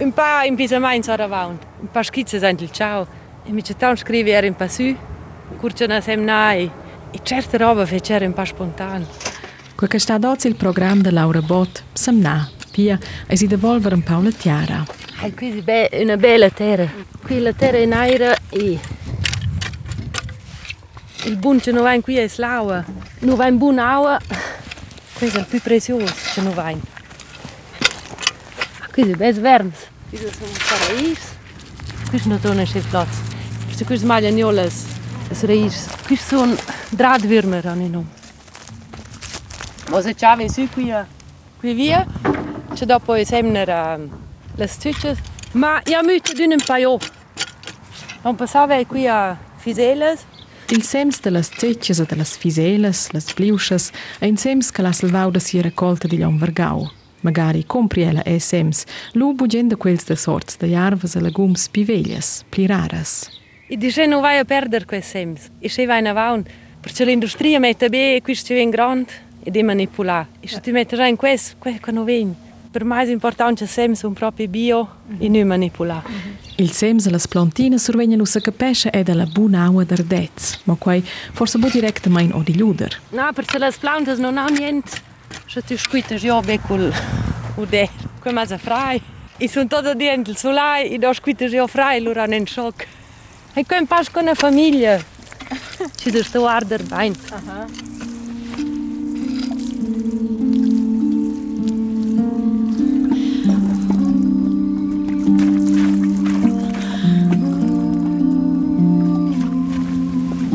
un 0.00 0.12
pa 0.12 0.42
in 0.44 0.56
pisamain 0.56 1.02
sa 1.02 1.16
davant. 1.16 1.62
Un 1.80 1.88
pa 1.90 2.02
schizze 2.02 2.38
sind 2.38 2.60
il 2.60 2.70
ciao. 2.70 3.06
E 3.44 3.52
mi 3.52 3.62
c'è 3.62 3.74
scrivi 3.96 4.30
era 4.30 4.46
in 4.46 4.54
pa 4.54 4.68
su. 4.68 4.96
Curciana 5.58 6.00
sem 6.00 6.24
nai. 6.24 6.70
E 7.10 7.18
certe 7.22 7.56
roba 7.58 7.84
fece 7.86 8.14
era 8.14 8.24
un 8.24 8.32
pa 8.32 8.44
spontan. 8.44 9.06
Quel 9.74 9.90
che 9.90 9.98
sta 9.98 10.18
dozzi 10.18 10.46
il 10.46 10.56
programma 10.56 11.02
de 11.02 11.10
Laura 11.10 11.40
Bot, 11.40 11.82
samna, 11.92 12.50
pia, 12.70 12.98
e 13.26 13.36
si 13.36 13.46
devolver 13.46 13.94
un 13.94 14.02
Paola 14.02 14.30
Tiara. 14.30 14.84
Hai 15.20 15.34
qui 15.34 15.62
be 15.62 15.88
una 15.92 16.16
bella 16.16 16.50
terra. 16.50 16.86
Qui 17.22 17.40
la 17.40 17.52
terra 17.52 17.78
è 17.78 17.80
in 17.80 17.92
aria 17.92 18.36
e 18.50 18.78
il 21.24 21.36
bunce 21.36 21.72
non 21.72 21.82
va 21.82 21.94
in 21.94 22.02
qui 22.02 22.16
è 22.16 22.28
slaua. 22.28 22.84
Non 23.20 23.36
va 23.36 23.46
in 23.46 23.58
buon 23.58 23.78
aua. 23.78 24.18
questo 25.14 25.38
è 25.38 25.40
il 25.40 25.46
più 25.46 25.60
prezioso 25.60 26.14
che 26.34 26.40
non 26.40 26.54
vai. 26.54 26.74
Questo 26.74 26.99
Quer 28.92 29.06
dizer, 29.06 29.42
wärmt. 29.42 29.74
Isso 30.12 30.24
é 30.24 30.28
um 30.28 30.94
paraíso. 30.94 31.20
Quis 32.10 32.26
não 32.26 32.36
estou 32.36 32.54
neste 32.54 32.80
platz. 32.90 33.10
Isto 33.70 33.84
quis 33.84 34.02
malha 34.02 34.30
niolas. 34.30 34.86
Das 35.28 35.44
Reis. 35.44 35.88
Quis 36.06 36.20
so 36.20 36.42
ein 36.42 36.58
Drahtwürmer 36.92 37.66
an 37.66 37.80
ihn 37.80 37.96
um. 37.96 38.06
Moze 39.90 40.14
čave 40.14 40.48
si 40.48 40.68
a 40.92 41.06
Qui 41.60 41.74
via. 41.74 42.06
que 42.76 42.86
depois 42.86 43.20
i 43.20 43.24
semner 43.24 43.68
le 44.56 44.66
stucce. 44.66 45.16
Ma 45.52 45.80
ja 45.84 46.02
myte 46.02 46.34
d'un 46.34 46.52
un 46.52 46.60
paio. 46.66 46.98
Não 48.24 48.34
passava 48.34 48.74
é, 48.74 48.84
qui 48.84 49.06
a 49.06 49.36
Fiseles. 49.58 50.24
Il 50.70 50.82
sems 50.82 51.20
de 51.20 51.30
las 51.30 51.48
ceccias 51.48 51.98
e 51.98 52.04
de 52.06 52.16
las 52.16 52.36
fiselas, 52.36 53.10
las 53.12 53.32
bliuschas, 53.32 53.92
e 54.20 54.30
que 54.30 54.40
sems 54.40 54.70
che 54.70 54.82
la 54.82 54.92
salvauda 54.92 55.40
si 55.40 55.60
raccolta 55.60 56.06
di 56.06 56.18
Lomvergau. 56.18 56.99
Magari 57.20 57.64
compri 57.66 58.02
ella 58.02 58.22
e 58.22 58.38
sems, 58.38 58.84
lu 59.12 59.34
bugenda 59.34 59.76
quels 59.76 60.04
de 60.04 60.16
sorts 60.16 60.56
de 60.56 60.68
jarvas 60.68 61.14
e 61.14 61.20
legums 61.20 61.68
pi 61.68 61.84
veglias, 61.84 62.44
pli 62.48 62.66
raras. 62.66 63.28
E 63.68 63.76
dice 63.76 64.06
non 64.06 64.20
vai 64.20 64.38
a 64.38 64.44
perdere 64.44 64.84
quei 64.84 65.02
sems. 65.02 65.50
E 65.60 65.68
se 65.68 65.86
vai 65.86 66.04
a 66.06 66.12
vaun, 66.12 66.44
perché 66.80 67.04
l'industria 67.04 67.58
mette 67.58 67.88
bene 67.88 68.22
questo 68.22 68.54
è 68.54 68.68
grande 68.68 69.12
e 69.42 69.50
di 69.50 69.62
manipolare. 69.62 70.28
E 70.40 70.48
se 70.48 70.60
ti 70.60 70.70
metti 70.70 70.96
già 70.96 71.06
in 71.06 71.16
questo, 71.16 71.56
questo 71.58 71.90
non 71.90 72.04
viene. 72.04 72.34
Per 72.70 72.84
me 72.84 73.02
è 73.02 73.10
importante 73.10 73.64
che 73.64 73.70
sems 73.70 73.98
sono 73.98 74.14
proprio 74.14 74.46
bio 74.46 74.88
e 75.18 75.28
non 75.28 75.46
manipolare. 75.46 76.08
Il 76.56 76.70
sems 76.70 77.06
e 77.06 77.10
las 77.10 77.26
plantinas 77.26 77.82
survegnan 77.82 78.20
usa 78.20 78.40
capesce 78.40 78.90
e 78.90 79.02
della 79.02 79.24
bunaua 79.24 79.84
d'ardez, 79.84 80.60
ma 80.64 80.76
quai 80.78 81.02
forse 81.32 81.58
bo 81.58 81.68
directamente 81.68 82.34
o 82.34 82.42
di 82.42 82.56
luder. 82.56 83.00
No, 83.10 83.28
perché 83.34 83.58
le 83.58 83.72
piante 83.78 84.14
non 84.16 84.38
hanno 84.38 84.56
niente. 84.56 85.08
Že 85.50 85.62
ti 85.66 85.74
škujteš 85.74 86.22
jobek 86.22 86.62
v, 86.70 86.94
v 87.58 87.64
der, 87.66 87.90
ko 88.22 88.30
ima 88.30 88.46
za 88.46 88.54
fraj. 88.54 89.02
In 89.42 89.48
sem 89.50 89.66
to 89.66 89.82
dodien 89.82 90.22
del 90.22 90.38
solai, 90.38 90.94
in 90.94 91.02
da 91.02 91.10
škujteš 91.10 91.58
e 91.58 91.64
fraj, 91.66 91.98
luran 92.06 92.30
en 92.30 92.46
šok. 92.46 92.86
E 93.58 93.64
ko 93.66 93.74
je 93.74 93.86
paš 93.90 94.14
ko 94.14 94.22
na 94.22 94.38
familije, 94.38 95.02
če 95.98 96.14
daš 96.14 96.30
to 96.30 96.46
arder 96.46 96.86
bajn. 96.86 97.18
Aha. 97.34 97.66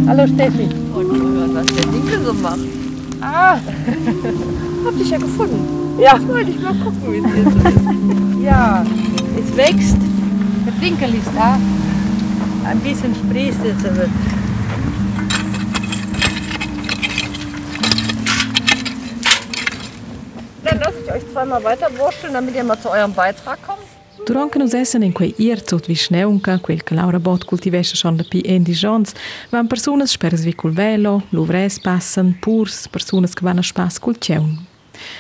Alô, 0.08 0.24
Steffi. 0.32 0.72
Und 0.96 1.12
was 1.12 1.68
hast 1.68 1.84
du 1.84 1.84
denn 1.84 2.24
gemacht? 2.24 2.60
Ah! 3.20 3.60
Hab 4.86 4.98
dich 5.00 5.10
ja 5.10 5.18
gefunden. 5.18 6.00
ja. 6.00 6.16
Jetzt 6.16 6.28
wollte 6.28 6.52
ich 6.52 6.60
mal 6.62 6.76
gucken, 6.76 7.14
wie 7.14 7.18
es 7.18 7.34
hier 7.34 7.44
so 7.44 7.70
ist. 7.70 8.42
Ja, 8.46 8.86
es 9.40 9.58
wächst. 9.58 9.98
Der 10.66 10.74
Dinkel 10.74 11.16
ist 11.16 11.30
da. 11.36 11.58
Ein 12.64 12.80
bisschen 12.82 13.16
sprießt 13.16 13.60
jetzt 13.64 13.86
aber. 13.86 14.06
Dann 20.64 20.80
lasse 20.80 20.96
ich 21.04 21.12
euch 21.12 21.32
zweimal 21.32 21.64
weiter 21.64 21.88
wursteln, 21.98 22.34
damit 22.34 22.56
ihr 22.56 22.64
mal 22.64 22.80
zu 22.80 22.90
eurem 22.90 23.14
Beitrag 23.14 23.58
kommt. 23.66 23.80
Durant 24.26 24.52
che 24.52 24.60
nus 24.60 24.74
essen 24.74 25.04
in 25.04 25.14
quei 25.14 25.34
irzot 25.38 25.88
vi 25.88 25.96
schneunca, 25.96 26.58
quel 26.58 26.82
che 26.84 26.96
Laura 26.96 27.20
Bot 27.20 27.46
cultivesce 27.46 27.96
schon 27.96 28.18
da 28.18 28.24
pi 28.24 28.40
indigents, 28.40 29.14
van 29.52 29.68
personas 29.68 30.12
speres 30.12 30.44
vi 30.44 30.54
cul 30.54 30.72
velo, 30.74 31.22
luvres 31.30 31.80
passan, 31.80 32.36
purs, 32.42 32.88
personas 32.88 33.36
che 33.36 33.46
van 33.46 33.60
a 33.60 33.62
spas 33.62 34.00
cul 34.00 34.18
ceun. 34.18 34.66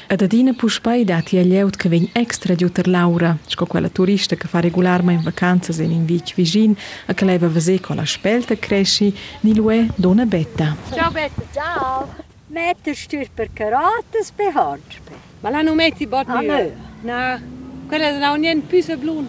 Ad 0.08 0.22
adina 0.22 0.53
puspai 0.53 1.03
dati 1.03 1.38
a 1.38 1.41
lieut 1.44 1.75
che 1.75 1.89
vegn 1.89 2.10
extra 2.12 2.55
giuter 2.55 2.88
Laura, 2.88 3.38
sco 3.46 3.65
quella 3.65 3.89
turista 3.89 4.36
che 4.36 4.48
fa 4.48 4.60
regolarma 4.60 5.12
in 5.12 5.22
vacanzas 5.22 5.79
in 5.79 5.91
in 5.91 6.05
vic 6.05 6.34
vicin, 6.36 6.75
a 7.08 7.13
che 7.13 7.25
leva 7.25 7.48
vase 7.48 7.79
con 7.79 7.96
la 7.96 8.05
spelta 8.05 8.55
cresci, 8.55 9.15
ni 9.41 9.55
lue 9.55 9.88
dona 9.96 10.25
betta. 10.25 10.75
Ciao 10.91 11.12
Betta. 11.12 11.41
Ciao, 11.53 12.08
metterstür 12.48 13.27
per 13.34 13.50
carotes 13.53 14.32
per 14.32 14.51
handspe. 14.55 15.12
Ma 15.41 15.50
la 15.50 15.62
non 15.62 15.75
metti 15.75 16.08
bot 16.08 16.27
Ah, 16.29 16.41
no. 16.41 16.72
No, 17.01 17.39
quella 17.88 18.17
non 18.17 18.39
niente 18.39 18.65
più 18.67 18.82
se 18.82 18.98
blun. 18.98 19.27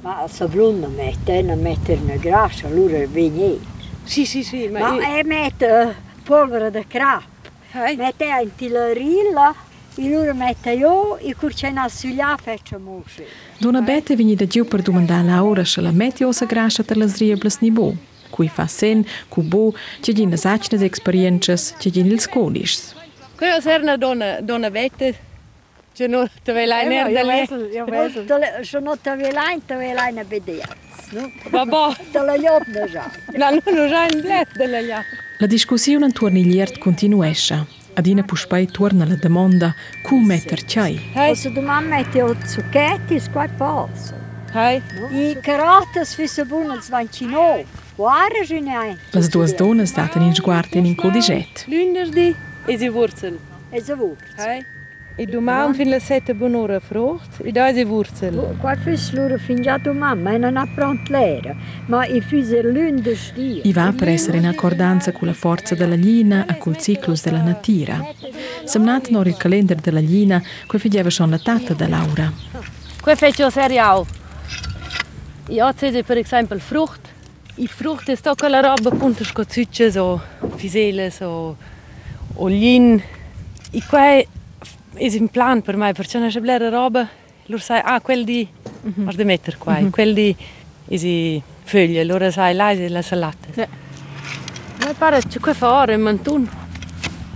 Ma 0.00 0.26
se 0.28 0.46
blunda 0.46 0.86
mette, 0.88 1.42
non 1.42 1.60
mette 1.60 1.98
una 2.00 2.16
grassa, 2.16 2.66
allora 2.66 3.04
viene. 3.06 3.58
Sì, 4.04 4.24
sì, 4.24 4.42
sì, 4.42 4.68
ma, 4.68 4.78
Ma 4.78 4.94
io... 4.94 5.18
e 5.18 5.24
mette 5.24 5.94
polvere 6.24 6.70
de 6.70 6.86
crap 6.86 7.22
mette 7.98 8.30
antilarilla, 8.40 9.54
Ilur 9.98 10.30
mette 10.38 10.76
jo 10.78 11.18
i 11.26 11.32
kur 11.34 11.50
që 11.50 11.72
na 11.74 11.88
sylja 11.90 12.36
feqë 12.38 12.78
mushi. 12.78 13.24
Do 13.58 13.72
në 13.74 13.80
bete 13.86 14.14
vini 14.18 14.36
dhe 14.38 14.46
gjiu 14.46 14.68
për 14.70 14.84
duhen 14.86 15.08
da 15.10 15.18
laura 15.26 15.64
shëla 15.66 15.90
meti 15.90 16.26
ose 16.26 16.46
grashe 16.46 16.84
të 16.86 17.00
lëzrije 17.00 17.38
blës 17.42 17.58
një 17.64 17.72
bu, 17.74 17.88
ku 18.30 18.46
i 18.46 18.50
fasen, 18.58 19.02
ku 19.32 19.42
bu, 19.42 19.64
që 20.06 20.14
gjinë 20.20 20.38
zaqnë 20.44 20.78
dhe 20.78 20.86
eksperienqës, 20.92 21.64
që 21.82 21.94
gjinë 21.96 22.14
lëskodishës. 22.14 22.84
Kjo 23.40 23.56
sërë 23.66 23.90
në 23.90 23.96
do 24.46 24.62
në 24.62 24.70
vete, 24.76 25.12
që 25.98 26.12
në 26.14 26.24
të 26.46 26.54
velaj 26.60 26.82
nërë 26.92 27.14
dhe 27.16 27.24
le. 27.26 27.38
Që 28.70 28.82
në 28.86 28.98
të 29.02 29.18
velaj, 29.24 29.54
të 29.66 29.82
velaj 29.82 30.10
në 30.14 30.30
bedejac. 30.30 30.76
Baba. 31.50 31.88
Të 32.14 32.22
lëljop 32.28 32.70
në 32.70 32.90
zhajnë. 32.92 33.38
Na 33.42 33.50
në 33.56 33.74
në 33.74 33.88
zhajnë 33.94 34.22
dhe 34.28 34.44
të 34.54 34.68
lëljop. 34.76 35.16
La 35.38 35.46
discussione 35.46 36.06
intorno 36.06 36.38
agli 36.38 36.58
ert 36.58 36.78
continuesce. 36.78 37.66
Adina 37.94 38.22
puspai 38.22 38.66
torna 38.66 39.04
la 39.06 39.14
domanda 39.16 39.74
cum 40.02 40.24
metter 40.24 40.64
chai. 40.64 41.10
Hey, 41.14 41.34
Se 41.34 41.50
domani 41.52 41.86
mette 41.88 42.22
o 42.22 42.34
zucchetti, 42.44 43.18
squai 43.20 43.48
posso. 43.56 44.14
hey. 44.52 44.80
I 45.10 45.38
carotes 45.40 46.14
fisse 46.14 46.44
buono 46.44 46.80
svancino. 46.80 47.62
Guarda, 47.96 48.44
ce 48.44 48.60
ne 48.60 48.74
hai. 48.74 48.96
Las 49.12 49.28
duas 49.28 49.54
donas 49.54 49.92
daten 49.92 50.22
in 50.22 50.34
sguard 50.34 50.74
in 50.74 50.94
codiget. 50.94 51.64
Lunedì 51.66 52.34
e 52.66 52.76
si 52.76 52.88
wurzel. 52.88 53.38
E 53.70 53.80
se 53.80 53.94
vuoi. 53.94 54.16
Hey. 54.36 54.64
E 55.20 55.26
domani 55.26 55.74
fin 55.74 55.88
le 55.88 55.98
sette 55.98 56.32
buon'ora 56.32 56.78
frucht 56.78 57.40
e 57.42 57.50
da 57.50 57.72
si 57.72 57.82
wurzel. 57.82 58.54
Qua 58.60 58.76
fis 58.76 59.10
loro 59.10 59.36
fin 59.36 59.60
già 59.60 59.76
domani, 59.76 60.22
ma 60.22 60.36
non 60.36 60.56
appront 60.56 61.08
l'era. 61.08 61.56
Ma 61.86 62.06
i 62.06 62.20
fise 62.20 62.62
lunde 62.62 63.16
stia. 63.16 63.62
I 63.64 63.72
va 63.72 63.92
per 63.92 64.10
essere 64.10 64.36
in 64.36 64.46
accordanza 64.46 65.10
con 65.10 65.26
la 65.26 65.34
forza 65.34 65.74
della 65.74 65.96
lina 65.96 66.46
e 66.46 66.56
col 66.56 66.78
ciclus 66.78 67.24
della 67.24 67.42
natura. 67.42 68.00
Semnat 68.62 69.08
nor 69.08 69.26
il 69.26 69.36
calendar 69.36 69.78
della 69.78 69.98
lina, 69.98 70.40
que 70.68 70.78
fideva 70.78 71.10
schon 71.10 71.30
la 71.30 71.38
tata 71.40 71.74
da 71.74 71.88
Laura. 71.88 72.32
Qua 73.00 73.16
faccio 73.16 73.46
il 73.46 73.52
cereal. 73.52 74.06
Io 75.48 75.66
ho 75.66 75.72
per 75.72 76.18
esempio 76.18 76.58
frucht. 76.60 77.08
I 77.56 77.66
frucht 77.66 78.08
è 78.08 78.14
sto 78.14 78.36
quella 78.36 78.60
roba 78.60 78.88
appunto 78.88 79.24
scozzicce 79.24 79.98
o 79.98 80.22
fisele 80.54 81.12
o 81.22 81.56
olin. 82.34 83.02
E 83.72 83.82
qua 83.88 84.22
è 84.98 85.20
un 85.20 85.28
plan 85.28 85.62
per 85.62 85.76
me, 85.76 85.92
perché 85.92 86.18
non 86.18 86.28
c'è 86.28 86.40
bella 86.40 86.68
roba. 86.68 87.08
Loro 87.46 87.62
sai, 87.62 87.80
ah, 87.82 88.00
quel 88.00 88.24
di... 88.24 88.46
Ho 89.04 89.12
da 89.12 89.24
mettere 89.24 89.56
qua, 89.56 89.78
quel 89.90 90.14
di... 90.14 90.36
Isi 90.90 91.42
foglie, 91.64 92.00
allora 92.00 92.30
sai, 92.30 92.54
là 92.54 92.70
è 92.70 92.88
la 92.88 93.02
salata. 93.02 93.48
Sì. 93.52 93.66
Ma 94.84 94.94
pare 94.96 95.20
c'è 95.20 95.38
qua 95.38 95.52
fare, 95.52 95.96
mantun. 95.96 96.48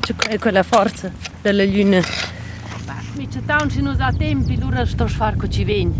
C'è 0.00 0.14
que- 0.14 0.38
quella 0.38 0.62
forza 0.62 1.11
della 1.42 1.64
luna. 1.64 2.00
Mi 3.14 3.28
c'è 3.28 3.45
tanto 3.45 3.81
non 3.81 4.00
ha 4.00 4.12
tempi, 4.12 4.54
allora 4.54 4.87
sto 4.87 5.04
a 5.04 5.09
fare 5.09 5.37
che 5.37 5.50
ci 5.50 5.64
viene. 5.64 5.92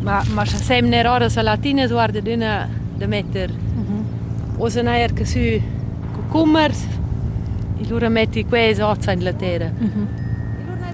Ma, 0.00 0.24
ma 0.32 0.44
se 0.44 0.56
sempre 0.56 1.02
rara 1.02 1.28
salatina 1.28 1.86
guarda 1.86 2.20
da 2.20 3.06
mettere. 3.06 3.52
O 4.56 4.68
se 4.68 4.82
non 4.82 4.94
è 4.94 5.12
che 5.12 5.24
su 5.24 5.60
cucumbers, 6.12 6.84
e 7.82 7.86
allora 7.86 8.08
metti 8.08 8.44
quei 8.44 8.78
ozza 8.80 9.12
in 9.12 9.22
la 9.22 9.32
terra. 9.32 9.70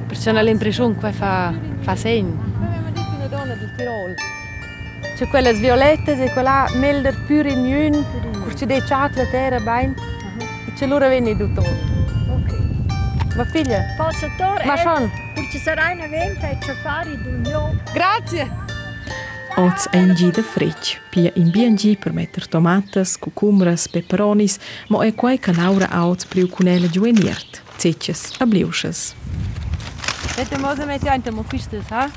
Perché 0.06 0.30
ho 0.30 0.40
l'impressione 0.42 0.96
che 0.98 1.12
fa, 1.12 1.52
fa 1.80 1.96
segno. 1.96 2.36
una 2.58 3.26
donna 3.28 3.54
del 3.54 3.70
Tirol. 3.76 4.14
C'è 5.16 5.26
quelle 5.28 5.52
violette 5.52 6.22
e 6.22 6.32
quella 6.32 6.66
melder 6.74 7.14
più 7.26 7.42
rignun, 7.42 8.04
perché 8.44 8.66
dei 8.66 8.80
chat 8.82 9.16
la 9.16 9.26
terra 9.26 9.60
bene. 9.60 9.94
E 10.66 10.72
c'è 10.74 10.86
loro 10.86 11.08
venne 11.08 11.36
tutto. 11.36 11.60
Ok. 11.60 12.56
Ma 13.36 13.44
figlia, 13.44 13.82
Posso 13.96 14.30
torre? 14.36 14.64
ma 14.64 14.76
schon. 14.76 15.10
Perché 15.34 15.58
sarà 15.58 15.90
una 15.92 16.06
venta 16.06 16.48
e 16.48 16.56
ci 16.60 16.70
fare 16.82 17.16
d'unione. 17.20 17.82
Grazie. 17.92 18.66
Oz 19.58 19.88
é 19.92 19.98
engida 19.98 20.40
de 20.40 20.42
frete. 20.44 21.00
Pia 21.10 21.32
in 21.34 21.50
BNG 21.50 21.96
per 21.96 22.12
meter 22.12 22.46
tomatas, 22.46 23.16
cucumbras, 23.16 23.88
peperonis, 23.88 24.60
mo 24.88 25.02
é 25.02 25.10
quai 25.10 25.36
que 25.36 25.50
Laura 25.50 25.88
Oz 26.04 26.22
priu 26.24 26.48
cunela 26.48 26.86
de 26.86 27.00
ueniert, 27.00 27.60
cechas, 27.76 28.34
abliuchas. 28.38 29.16
Dette 30.36 30.56
moze 30.58 30.86
mette 30.86 31.08
ein 31.08 31.20
tamo 31.22 31.42
fistes, 31.42 31.84
ha? 31.90 32.08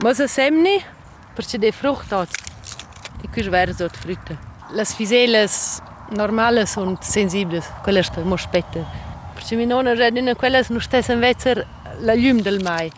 Moze 0.00 0.28
semni, 0.28 0.80
perché 1.34 1.58
de 1.58 1.72
frucht 1.72 2.12
oz. 2.12 2.30
E 3.24 3.26
qui 3.26 3.42
sver 3.42 3.74
zot 3.74 3.96
frütte. 3.96 4.38
Las 4.70 4.94
fiseles 4.94 5.82
normales 6.10 6.76
und 6.76 7.02
sensibles, 7.02 7.66
quelle 7.82 8.04
sta 8.04 8.20
mo 8.20 8.36
spette. 8.36 8.84
Perché 9.34 9.56
mi 9.56 9.66
nonna 9.66 9.94
redina 9.94 10.36
quelle 10.36 10.64
non 10.68 10.80
stesse 10.80 11.12
in 11.12 11.18
la 12.00 12.14
lume 12.14 12.42
del 12.42 12.60
mai. 12.62 12.90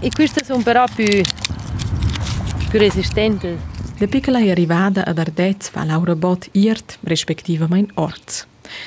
E 0.00 0.10
queste 0.10 0.44
sono 0.44 0.62
però 0.62 0.84
più, 0.94 1.06
più 2.68 2.78
resistenti. 2.78 3.56
Da 3.98 4.06
piccola 4.06 4.38
è 4.38 4.50
arrivata 4.50 5.04
ad 5.04 5.18
Ardez 5.18 5.70
fa 5.70 5.84
Laura 5.84 6.14
Bot 6.14 6.48
iert, 6.52 6.98
respektivamente 7.02 7.92
Orz. 7.94 8.46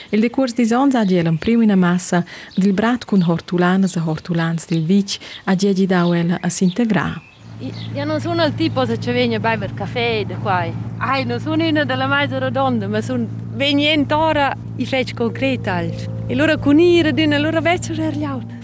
Il 0.09 0.19
decurs 0.19 0.53
di 0.53 0.65
Sons 0.65 0.95
ha 0.95 1.05
giel 1.05 1.35
prima 1.37 1.63
in 1.63 1.77
massa 1.77 2.23
ed 2.55 2.63
il 2.63 2.73
brat 2.73 3.03
con 3.05 3.21
hortulanes 3.21 3.95
e 3.95 3.99
hortulans 3.99 4.67
del 4.67 4.83
vic 4.83 5.17
ha 5.45 5.55
giel 5.55 5.73
dau 5.85 6.13
ella 6.13 6.37
a 6.39 6.49
s'integrare. 6.49 7.29
Io 7.93 8.05
non 8.05 8.19
sono 8.19 8.43
il 8.43 8.55
tipo 8.55 8.85
che 8.85 8.99
ci 8.99 9.11
viene 9.11 9.35
a 9.35 9.39
bere 9.39 9.71
caffè 9.73 10.23
da 10.25 10.35
qua. 10.35 10.65
Ah, 10.97 11.21
non 11.23 11.39
sono 11.39 11.67
una 11.67 11.83
della 11.83 12.07
mais 12.07 12.31
redonda, 12.31 12.87
ma 12.87 13.01
sono 13.01 13.27
venendo 13.53 14.17
ora 14.17 14.55
i 14.77 14.85
feci 14.85 15.13
concreti. 15.13 15.69
E 16.25 16.35
loro 16.35 16.57
con 16.57 16.79
ira 16.79 17.11
di 17.11 17.23
una 17.23 17.37
loro 17.37 17.61
vecchia 17.61 17.93
gerliauta. 17.93 18.53
Fa 18.53 18.60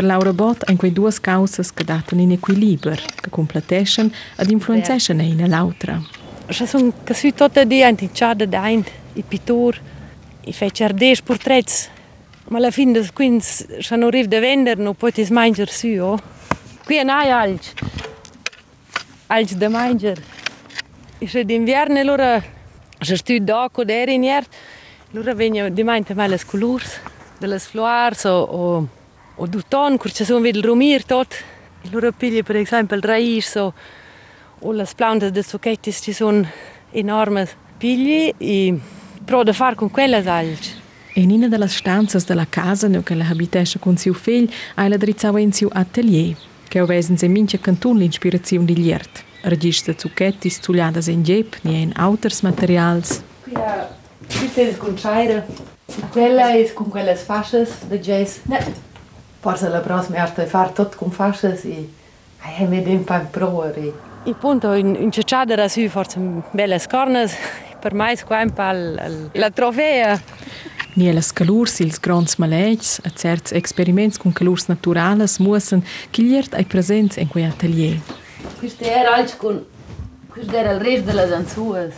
per 0.00 0.08
Laura 0.08 0.32
Bot 0.32 0.64
in 0.70 0.78
quei 0.78 0.92
duas 0.92 1.20
causas 1.20 1.74
che 1.74 1.84
datano 1.84 2.22
in 2.22 2.32
equilibrio, 2.32 2.94
che 2.94 3.28
completescen 3.28 4.10
ed 4.38 4.50
influenzescen 4.50 5.18
una 5.20 5.46
l'altra. 5.46 6.00
Sono 6.48 6.94
così 7.04 7.34
tutte 7.34 7.66
di 7.66 7.82
anticciate 7.82 8.48
da 8.48 8.66
ein, 8.66 8.82
i 9.12 9.22
pittori, 9.22 9.78
i 10.44 10.52
feci 10.54 10.86
des 10.94 11.20
portretti. 11.20 11.88
Ma 12.48 12.56
alla 12.56 12.70
fine, 12.70 13.06
quindi, 13.12 13.44
se 13.44 13.96
non 13.96 14.04
arrivi 14.04 14.34
a 14.34 14.40
vendere, 14.40 14.82
non 14.82 14.94
puoi 14.94 15.12
mangiare 15.28 15.70
su. 15.70 15.88
Oh. 16.00 16.18
Qui 16.86 16.96
non 16.96 17.10
hai 17.10 17.30
altro. 17.30 17.86
Altro 19.26 19.56
da 19.58 19.68
mangiare. 19.68 20.22
E 21.18 21.28
se 21.28 21.44
d'inverno 21.44 22.00
allora, 22.00 22.42
se 22.98 23.16
stu 23.16 23.38
d'acqua 23.38 23.84
d'era 23.84 24.10
in 24.10 24.24
iert, 24.24 24.48
allora 25.12 25.34
vengono 25.34 25.68
di 25.68 25.82
mente 25.82 26.14
mai 26.14 26.30
le 26.30 26.40
colori, 26.46 26.84
delle 27.38 27.58
flowers 27.58 28.24
o, 28.24 28.40
o, 28.40 28.88
o 29.36 29.46
d'uton, 29.46 29.96
kur 29.96 30.12
ci 30.12 30.24
sun 30.24 30.42
videl 30.42 30.62
rumir 30.62 31.04
tot. 31.04 31.34
Lura 31.90 32.12
piglia, 32.12 32.42
per 32.42 32.56
exemple, 32.56 32.96
il 32.96 33.02
raïso 33.02 33.72
o 34.60 34.72
le 34.72 34.84
plantas 34.94 35.30
de 35.30 35.42
succhettis 35.42 36.00
ci 36.02 36.12
sun 36.12 36.46
enormes 36.92 37.56
pigli 37.78 38.32
e 38.36 38.78
pro 39.24 39.42
da 39.42 39.52
far 39.52 39.74
con 39.74 39.90
quelle 39.90 40.16
alge. 40.26 40.78
In 41.14 41.30
una 41.30 41.48
delle 41.48 41.68
stanze 41.68 42.22
della 42.26 42.46
casa 42.48 42.86
e 42.86 42.90
in 42.90 43.02
cui 43.02 43.20
abitava 43.20 43.64
con 43.80 43.96
suo 43.96 44.12
figlio, 44.12 44.52
ha 44.74 44.84
e 44.84 44.96
drizzato 44.98 45.38
in 45.38 45.48
e 45.48 45.52
suo 45.52 45.68
atelier, 45.72 46.36
che 46.68 46.78
aveva 46.78 47.06
in 47.08 47.32
mince 47.32 47.58
cantun 47.58 47.96
l'inspirazione 47.98 48.64
di 48.64 48.74
Liert. 48.74 49.24
Regista 49.42 49.94
zucchetti 49.96 50.50
stugliate 50.50 51.10
in 51.10 51.22
jeep, 51.22 51.58
né 51.62 51.78
in 51.78 51.92
altri 51.96 52.34
materiali. 52.42 53.02
Ja, 53.52 53.96
questa 54.38 54.60
è 54.60 54.76
con 54.76 54.96
Scheire. 54.96 55.46
Quella 56.10 56.52
è 56.52 56.72
con 56.72 56.88
quelle 56.88 57.16
fasce, 57.16 57.66
da 57.88 57.96
Jace. 57.96 58.40
Porzele 59.40 59.82
brauchst 59.84 60.10
mir 60.10 60.18
erst 60.18 60.50
fahr 60.50 60.68
tot 60.68 60.94
cum 60.94 61.10
faci 61.10 61.36
și 61.36 61.88
hai 62.38 62.66
ne 62.68 62.80
din 62.80 63.02
pan 63.02 63.28
proori. 63.30 63.92
E 64.24 64.32
punto 64.32 64.74
in, 64.74 64.94
in 64.94 65.10
cecciadera 65.10 65.66
si 65.66 65.88
forse 65.88 66.20
belle 66.52 66.78
scornes 66.78 67.32
per 67.80 67.92
mai 67.92 68.16
squam 68.16 68.50
pal 68.50 69.00
la 69.32 69.48
trofea. 69.48 70.20
Ni 70.94 71.12
las 71.12 71.30
calurs 71.30 71.78
ils 71.78 72.00
grands 72.00 72.34
malets, 72.34 73.00
a 73.04 73.08
certs 73.08 73.50
experiments 73.50 74.16
con 74.16 74.32
calurs 74.32 74.66
naturales 74.66 75.38
mussen 75.38 75.84
chiliert 76.10 76.54
ai 76.54 76.64
presents 76.64 77.16
in 77.16 77.28
quei 77.28 77.44
atelier. 77.44 77.98
Questo 78.58 78.84
era 78.84 79.14
alc 79.14 79.36
con 79.36 79.64
questo 80.32 80.56
era 80.56 80.70
il 80.72 80.80
res 80.80 81.02
delle 81.02 81.26
zanzuas. 81.28 81.94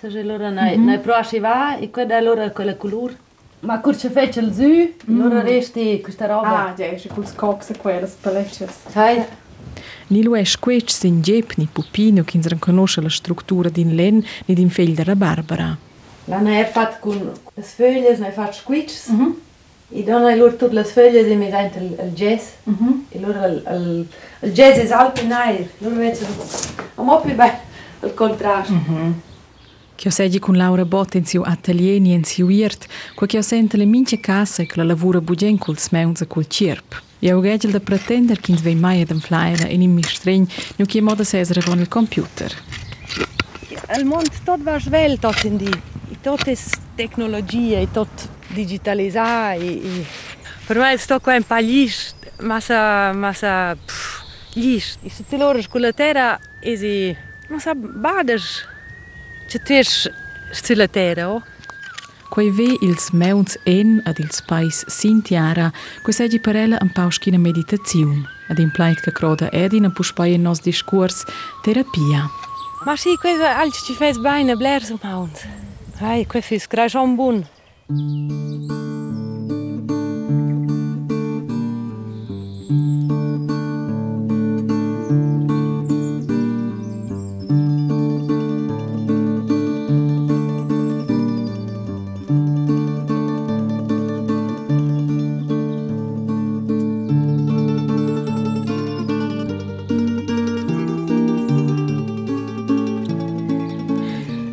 Se 0.00 0.08
gelora 0.08 0.50
nai 0.50 0.76
mm 0.76 0.82
-hmm. 0.82 0.86
nai 0.86 0.98
proasci 0.98 1.38
va 1.38 1.76
e 1.78 1.90
quella 1.90 2.16
allora 2.16 2.50
quella 2.50 2.76
color 2.76 3.16
Ma 3.64 3.80
curce 3.80 4.10
fece 4.10 4.40
il 4.40 4.52
zu, 4.52 4.92
allora 5.08 5.40
resti 5.42 6.00
questa 6.02 6.26
roba. 6.26 6.74
già, 6.76 6.92
c'è 6.94 7.08
quel 7.08 7.34
cox 7.34 7.70
e 7.70 7.76
quelle 7.78 8.06
spallecce. 8.06 8.68
Sai, 8.88 9.24
Ni 10.08 10.22
lo 10.22 10.36
è 10.36 10.44
squetch 10.44 10.90
sin 10.90 11.22
gep 11.22 11.54
ni 11.56 11.66
pupino 11.70 12.22
che 12.24 12.38
non 12.42 12.58
conosce 12.58 13.00
la 13.00 13.08
struttura 13.08 13.70
din 13.70 13.94
len 13.94 14.22
ni 14.44 14.54
din 14.54 14.68
fegl 14.68 14.92
della 14.92 15.16
Barbara. 15.16 15.76
l'hanno 16.26 16.50
er 16.50 16.66
fatto 16.70 16.96
con 17.00 17.32
le 17.54 17.62
foglie, 17.62 18.16
ne 18.18 18.30
fatto 18.30 18.52
squitches. 18.52 19.08
E 19.90 20.02
dann 20.02 20.24
hai 20.24 20.36
loro 20.36 20.56
tutte 20.56 20.74
le 20.74 20.84
foglie 20.84 21.26
e 21.26 21.34
mi 21.34 21.48
dai 21.50 21.70
il, 21.76 21.96
il 22.04 22.12
jazz. 22.12 22.48
E 23.10 23.18
allora 23.18 23.46
il, 23.46 23.62
il, 23.70 24.06
il 24.40 24.52
jazz 24.52 24.76
è 24.76 24.92
alto 24.92 25.22
in 25.22 25.32
aria. 25.32 25.66
Loro 25.78 25.94
invece 25.94 26.26
un 26.96 27.06
po' 27.06 27.20
più 27.20 27.34
bello 27.34 27.58
il 28.02 28.14
contrasto. 28.14 28.72
Che 30.04 30.10
ho 30.10 30.12
seggi 30.12 30.38
con 30.38 30.54
Laura 30.54 30.84
Bott 30.84 31.14
in 31.14 31.24
suo 31.24 31.40
atelier 31.44 31.98
ni 31.98 32.12
in 32.12 32.24
suo 32.24 32.50
iert, 32.50 32.86
qua 33.14 33.26
che 33.26 33.38
ho 33.38 33.40
sente 33.40 33.78
le 33.78 33.86
mince 33.86 34.20
casse 34.20 34.66
che 34.66 34.76
la 34.76 34.84
lavora 34.84 35.22
bugen 35.22 35.56
col 35.56 35.78
smeuns 35.78 36.20
e 36.20 36.26
col 36.26 36.46
cirp. 36.46 37.00
E 37.20 37.32
ho 37.32 37.40
gagel 37.40 37.70
da 37.70 37.80
pretender 37.80 38.38
che 38.38 38.54
svei 38.54 38.74
mai 38.74 39.00
ad 39.00 39.08
inflaire 39.08 39.66
in 39.72 39.80
in 39.80 39.94
mi 39.94 40.02
stregn, 40.02 40.44
nu 40.76 40.84
che 40.84 41.00
moda 41.00 41.24
sesere 41.24 41.62
con 41.62 41.78
il 41.78 41.88
computer. 41.88 42.52
Il 43.96 44.04
mondo 44.04 44.28
tutto 44.28 44.58
va 44.58 44.78
svelto 44.78 45.32
in 45.44 45.56
di. 45.56 45.70
E 46.10 46.16
tutto 46.20 46.50
è 46.50 46.56
tecnologia, 46.94 47.78
e 47.78 47.86
tutto 47.90 48.28
digitalizzato. 48.48 49.58
E, 49.58 49.66
e 49.66 50.06
per 50.66 50.76
me 50.80 50.94
sto 50.98 51.18
qua 51.18 51.34
un 51.34 51.44
po' 51.44 51.56
lis, 51.56 52.14
ma 52.40 52.60
sa, 52.60 53.10
ma 53.14 53.32
sa, 53.32 53.74
pff, 53.74 54.22
lis. 54.52 54.98
E 55.02 55.08
se 55.08 55.24
te 55.26 55.38
loro 55.38 55.58
con 55.66 55.80
la 55.80 55.92
terra, 55.92 56.38
e 56.60 56.76
si, 56.76 57.16
ma 57.48 57.58
te 59.58 59.82
sulla 60.50 60.88
terra, 60.88 61.30
oh. 61.30 61.42
Quei 62.30 62.50
ve 62.50 62.76
ils 62.80 63.12
meuns 63.12 63.56
en 63.64 64.00
ad 64.04 64.18
ils 64.18 64.42
pais 64.42 64.84
sintiara, 64.88 65.70
quei 66.02 66.12
seggi 66.12 66.40
per 66.40 66.56
ella 66.56 66.78
un 66.80 66.90
pauschina 66.90 67.38
meditazione, 67.38 68.24
ad 68.48 68.58
implait 68.58 69.00
che 69.00 69.12
croda 69.12 69.52
edina 69.52 69.90
puspai 69.90 70.34
in 70.34 70.42
nos 70.42 70.60
discurs 70.60 71.24
terapia. 71.62 72.28
Ma 72.84 72.96
sì, 72.96 73.14
questo 73.16 73.44
altro 73.44 73.80
ci 73.84 73.94
fa 73.94 74.10
bene, 74.18 74.56
bler 74.56 74.82
su 74.82 74.98
mount. 75.00 75.46
Ai, 76.00 76.26
questo 76.26 76.54
è 76.54 76.58
scrascion 76.58 77.14
buon. 77.14 77.46
Per 77.86 79.03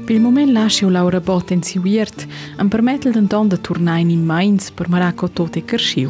il 0.07 0.21
moment 0.21 0.51
lascio 0.51 0.89
Laura 0.89 1.19
Bott 1.19 1.51
in 1.51 1.63
suo 1.63 1.85
iert, 1.85 2.27
am 2.57 2.67
permettel 2.67 3.11
d'anton 3.11 3.47
de 3.47 3.61
tornare 3.61 4.01
in 4.01 4.25
Mainz 4.25 4.71
per 4.71 4.89
maracco 4.89 5.29
tot 5.29 5.55
e 5.55 5.63
carsciu. 5.63 6.09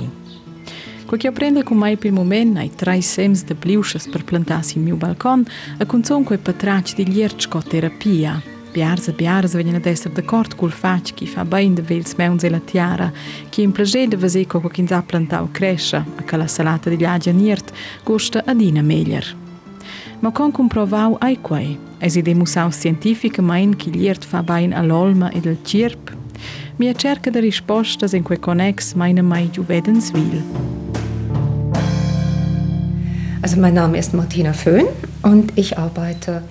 Quel 1.06 1.20
che 1.20 1.28
apprende 1.28 1.64
con 1.64 1.78
mai 1.78 1.98
per 1.98 2.06
il 2.06 2.14
moment 2.14 2.58
ai 2.58 2.72
tre 2.74 3.02
sems 3.02 3.44
de 3.44 3.54
bliusches 3.54 4.08
per 4.08 4.24
plantarsi 4.24 4.78
in 4.78 4.84
mio 4.84 4.96
balcon, 4.96 5.46
a 5.78 5.86
conzon 5.86 6.24
quei 6.24 6.40
patrac 6.40 6.96
di 6.96 7.06
liert 7.06 7.42
sco 7.42 7.62
terapia. 7.62 8.42
Biars 8.72 9.10
e 9.10 9.12
biars 9.12 9.54
vengono 9.54 9.78
ad 9.78 9.86
essere 9.86 10.14
d'accordo 10.14 10.56
col 10.56 10.72
fac 10.72 11.14
che 11.14 11.26
fa 11.26 11.44
bene 11.44 11.74
de 11.74 11.82
vels 11.82 12.14
meuns 12.14 12.44
e 12.44 12.50
la 12.50 12.60
tiara, 12.60 13.12
che 13.50 13.62
in 13.62 13.74
plagè 13.74 14.08
de 14.08 14.16
vese 14.16 14.48
co 14.48 14.62
che 14.62 14.86
ha 14.90 15.02
plantau 15.02 15.50
cresce, 15.52 15.98
a 15.98 16.24
che 16.24 16.38
la 16.38 16.48
salata 16.48 16.90
di 16.90 16.96
liagia 16.96 17.32
niert 17.32 17.74
gusta 18.04 18.44
adina 18.46 18.82
meglier. 18.82 19.41
Ma 20.22 20.30
con 20.32 20.52
comprovau 20.52 21.16
ai 21.20 21.42
quei, 21.42 21.80
e 21.98 22.08
si 22.08 22.22
demusau 22.22 22.70
scientificamente 22.70 23.76
che 23.78 23.90
liert 23.90 24.24
fa 24.24 24.44
bene 24.44 24.76
all'olma 24.76 25.32
e 25.32 25.40
del 25.40 25.58
cirp, 25.64 26.16
mi 26.76 26.88
a 26.90 26.94
cerca 26.94 27.32
de 27.32 27.40
rispostas 27.40 28.14
in 28.14 28.22
quei 28.22 28.40
connex 28.40 28.94
meine 28.94 29.24
mai 29.24 29.50
juvedenswil. 29.52 30.44
Also 33.42 33.60
mein 33.60 33.74
Name 33.74 33.98
ist 33.98 34.14
Martina 34.14 34.54
Föhn 34.54 34.86
und 35.24 35.54
ich 35.56 35.80
arbeite 35.80 36.44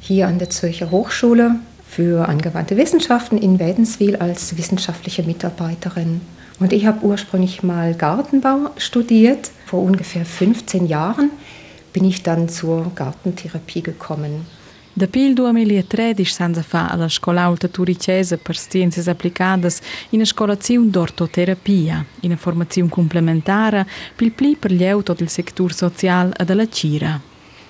hier 0.00 0.26
an 0.26 0.38
der 0.38 0.48
Zürcher 0.48 0.90
Hochschule 0.90 1.56
für 1.86 2.26
angewandte 2.26 2.78
Wissenschaften 2.78 3.36
in 3.36 3.58
Wädenswil 3.58 4.16
als 4.16 4.56
wissenschaftliche 4.56 5.22
Mitarbeiterin. 5.22 6.22
Und 6.60 6.72
ich 6.72 6.86
habe 6.86 7.04
ursprünglich 7.04 7.62
mal 7.62 7.92
Gartenbau 7.92 8.70
studiert. 8.78 9.50
Vor 9.66 9.82
ungefähr 9.82 10.24
15 10.24 10.86
Jahren 10.86 11.30
bin 11.98 12.08
ich 12.08 12.22
dann 12.22 12.48
zur 12.48 12.92
Gartentherapie 12.94 13.82
gekommen. 13.82 14.46
Da 14.94 15.06
pil 15.06 15.34
2013 15.34 16.24
senza 16.26 16.62
fa 16.62 16.86
alla 16.86 17.08
scola 17.08 17.46
alta 17.46 17.66
turicese 17.66 18.36
per 18.36 18.56
scienze 18.56 19.10
applicate 19.10 19.72
in 20.10 20.24
scolazione 20.24 20.90
d'ortoterapia, 20.90 22.04
in 22.20 22.36
formazione 22.36 22.88
complementare 22.88 23.84
pil 24.14 24.30
pli 24.30 24.54
per 24.54 24.72
gli 24.72 24.84
auto 24.84 25.12
del 25.12 25.28
settore 25.28 25.74
sociale 25.74 26.32
e 26.38 26.44
della 26.44 26.68
Cira. 26.68 27.20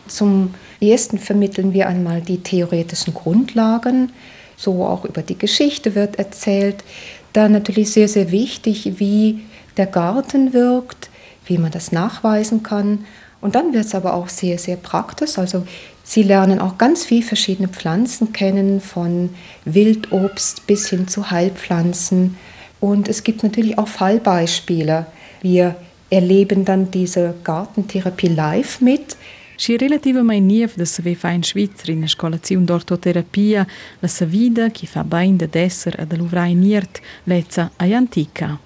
Zum 0.06 0.50
ersten 0.78 1.18
vermitteln 1.18 1.72
wir 1.72 1.88
einmal 1.88 2.20
die 2.20 2.42
theoretischen 2.42 3.14
Grundlagen, 3.14 4.12
so 4.56 4.84
auch 4.84 5.06
über 5.06 5.22
die 5.22 5.38
Geschichte 5.38 5.94
wird 5.94 6.16
erzählt. 6.16 6.84
Dann 7.32 7.52
natürlich 7.52 7.90
sehr, 7.92 8.08
sehr 8.08 8.30
wichtig, 8.30 8.98
wie 8.98 9.40
der 9.78 9.86
Garten 9.86 10.52
wirkt, 10.52 11.08
wie 11.46 11.56
man 11.56 11.70
das 11.70 11.92
nachweisen 11.92 12.62
kann. 12.62 13.06
Und 13.40 13.54
dann 13.54 13.72
wird 13.72 13.84
es 13.84 13.94
aber 13.94 14.14
auch 14.14 14.28
sehr, 14.28 14.58
sehr 14.58 14.76
praktisch. 14.76 15.38
Also 15.38 15.64
Sie 16.10 16.22
lernen 16.22 16.58
auch 16.58 16.78
ganz 16.78 17.04
viele 17.04 17.22
verschiedene 17.22 17.68
Pflanzen 17.68 18.32
kennen, 18.32 18.80
von 18.80 19.28
Wildobst 19.66 20.66
bis 20.66 20.88
hin 20.88 21.06
zu 21.06 21.30
Heilpflanzen. 21.30 22.38
Und 22.80 23.10
es 23.10 23.24
gibt 23.24 23.42
natürlich 23.42 23.76
auch 23.76 23.88
Fallbeispiele. 23.88 25.06
Wir 25.42 25.76
erleben 26.08 26.64
dann 26.64 26.90
diese 26.90 27.34
Gartentherapie 27.44 28.28
live 28.28 28.80
mit. 28.80 29.16
Și 29.56 29.76
relativamente 29.76 30.46
niev 30.46 30.74
da 30.76 30.84
se 30.84 31.14
fa 31.14 31.30
in 31.30 31.42
Svizzera 31.42 31.92
in 31.92 32.06
scolazione 32.06 32.64
d'ortoterapia, 32.64 33.66
la 34.00 34.08
sa 34.08 34.24
vida 34.24 34.68
chi 34.68 34.86
fa 34.86 35.02
bain 35.02 35.36
de 35.36 35.46
desser 35.46 36.00
e 36.00 36.04
de 36.04 36.16
luvrai 36.16 36.54
niert 36.54 37.00
lezza 37.24 37.70
ai 37.76 37.92
antica. 37.92 38.60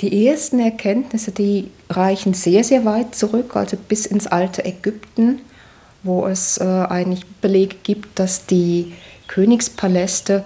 Die 0.00 0.26
ersten 0.28 0.60
Erkenntnisse, 0.60 1.32
die 1.32 1.70
reichen 1.88 2.34
sehr, 2.34 2.64
sehr 2.64 2.84
weit 2.84 3.14
zurück, 3.14 3.56
also 3.56 3.76
bis 3.76 4.06
ins 4.06 4.26
alte 4.26 4.64
Ägypten 4.64 5.40
wo 6.06 6.26
es 6.26 6.58
äh, 6.58 6.64
eigentlich 6.64 7.26
Belege 7.40 7.76
gibt, 7.82 8.18
dass 8.18 8.46
die 8.46 8.92
Königspaläste 9.26 10.44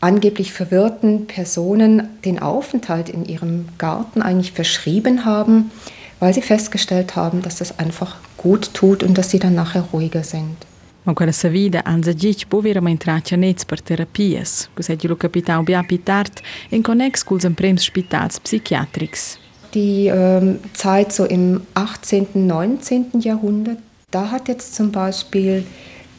angeblich 0.00 0.52
verwirrten 0.52 1.26
Personen 1.26 2.08
den 2.24 2.38
Aufenthalt 2.38 3.08
in 3.08 3.24
ihrem 3.24 3.66
Garten 3.78 4.22
eigentlich 4.22 4.52
verschrieben 4.52 5.24
haben, 5.24 5.72
weil 6.20 6.34
sie 6.34 6.42
festgestellt 6.42 7.16
haben, 7.16 7.42
dass 7.42 7.56
das 7.56 7.78
einfach 7.78 8.16
gut 8.36 8.74
tut 8.74 9.02
und 9.02 9.18
dass 9.18 9.30
sie 9.30 9.40
dann 9.40 9.54
nachher 9.54 9.82
ruhiger 9.92 10.22
sind. 10.22 10.56
Ma 11.04 11.14
quella 11.14 11.32
sa 11.32 11.48
vida 11.48 11.86
anza 11.86 12.12
gic 12.12 12.50
può 12.50 12.60
veramente 12.60 13.06
traccia 13.06 13.38
nets 13.38 13.64
per 13.64 13.80
terapias, 13.80 14.68
cos'è 14.76 14.98
lo 15.08 15.16
capitao 15.16 15.62
bia 15.62 15.82
pitart 15.82 16.42
in 16.68 16.82
connex 16.82 17.24
culs 17.24 17.44
emprems 17.44 17.84
spitals 17.84 18.38
psychiatrics. 18.38 19.38
Die 19.74 20.06
ähm, 20.06 20.60
Zeit 20.72 21.12
so 21.12 21.24
im 21.24 21.62
18., 21.74 22.46
19. 22.46 23.20
Jahrhundert 23.20 23.78
da 24.10 24.30
hat 24.30 24.48
jetzt 24.48 24.74
zum 24.74 24.90
Beispiel 24.90 25.66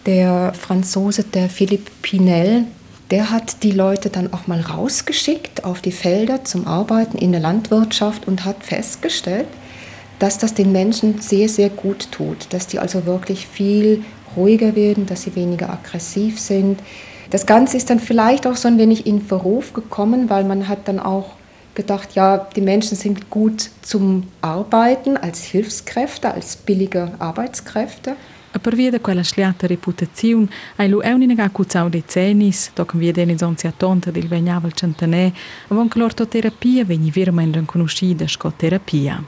der 0.06 0.54
Franzose, 0.54 1.24
der 1.24 1.50
Philippe 1.50 1.92
Pinel, 2.04 2.66
der 3.10 3.32
hat 3.32 3.64
die 3.64 3.72
Leute 3.72 4.12
dann 4.12 4.32
auch 4.32 4.46
mal 4.46 4.62
rausgeschickt 4.62 5.64
auf 5.64 5.82
die 5.82 5.92
Felder 5.92 6.46
zum 6.46 6.68
Arbeiten 6.68 7.18
in 7.18 7.32
der 7.32 7.42
Landwirtschaft 7.42 8.28
und 8.28 8.46
hat 8.46 8.64
festgestellt, 8.64 9.48
dass 10.20 10.38
das 10.38 10.54
den 10.54 10.72
Menschen 10.72 11.20
sehr, 11.20 11.50
sehr 11.50 11.70
gut 11.70 12.12
tut, 12.12 12.54
dass 12.54 12.68
die 12.68 12.78
also 12.78 13.08
wirklich 13.08 13.48
viel 13.48 14.04
ruhiger 14.36 14.76
werden, 14.76 15.08
dass 15.08 15.24
sie 15.24 15.36
weniger 15.36 15.72
aggressiv 15.72 16.40
sind. 16.40 16.80
Das 17.32 17.48
Ganze 17.48 17.78
ist 17.78 17.90
dann 17.90 18.00
vielleicht 18.00 18.46
auch 18.46 18.56
so 18.56 18.68
ein 18.68 18.78
wenig 18.78 19.08
in 19.08 19.22
Verruf 19.22 19.74
gekommen, 19.74 20.30
weil 20.30 20.44
man 20.44 20.68
hat 20.68 20.88
dann 20.88 21.00
auch 21.00 21.32
gedacht, 21.80 22.14
ja, 22.14 22.48
die 22.56 22.62
Menschen 22.62 22.98
sind 22.98 23.30
gut 23.30 23.70
zum 23.82 24.24
Arbeiten 24.42 25.16
als 25.16 25.44
Hilfskräfte, 25.44 26.34
als 26.34 26.58
billige 26.58 27.12
Arbeitskräfte. 27.20 28.16
Per 28.62 28.76
via 28.76 28.90
di 28.90 29.00
quella 29.00 29.24
sliata 29.24 29.68
reputazione, 29.68 30.48
hai 30.76 30.90
lu 30.90 31.00
eunina 31.02 31.50
cuzzau 31.50 31.88
decennis, 31.88 32.72
toccam 32.74 33.00
via 33.00 33.14
deni 33.14 33.38
zonzia 33.38 33.72
tonta 33.72 34.12
del 34.12 34.28
vegnavel 34.28 34.74
centanè, 34.74 35.32
avon 35.70 35.88
che 35.88 36.00
l'ortoterapia 36.00 36.84
vegni 36.84 37.12
veramente 37.12 37.60
riconoscida 37.60 38.28
sco 38.28 38.52
terapia. 38.52 39.24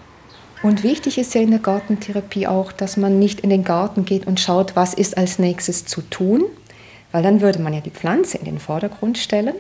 Und 0.64 0.84
wichtig 0.84 1.18
ist 1.18 1.34
ja 1.34 1.42
in 1.42 1.52
der 1.52 1.60
Gartentherapie 1.60 2.48
auch, 2.48 2.72
dass 2.72 2.98
man 2.98 3.20
nicht 3.20 3.40
in 3.40 3.50
den 3.50 3.64
Garten 3.64 4.04
geht 4.06 4.28
und 4.28 4.40
schaut, 4.40 4.76
was 4.76 4.94
ist 4.94 5.18
als 5.18 5.40
nächstes 5.40 5.86
zu 5.86 6.02
tun, 6.10 6.44
weil 7.12 7.24
dann 7.24 7.42
würde 7.42 7.60
man 7.60 7.74
ja 7.74 7.80
die 7.80 7.92
Pflanze 7.92 8.38
in 8.40 8.46
den 8.46 8.60
Vordergrund 8.60 9.18
stellen 9.18 9.56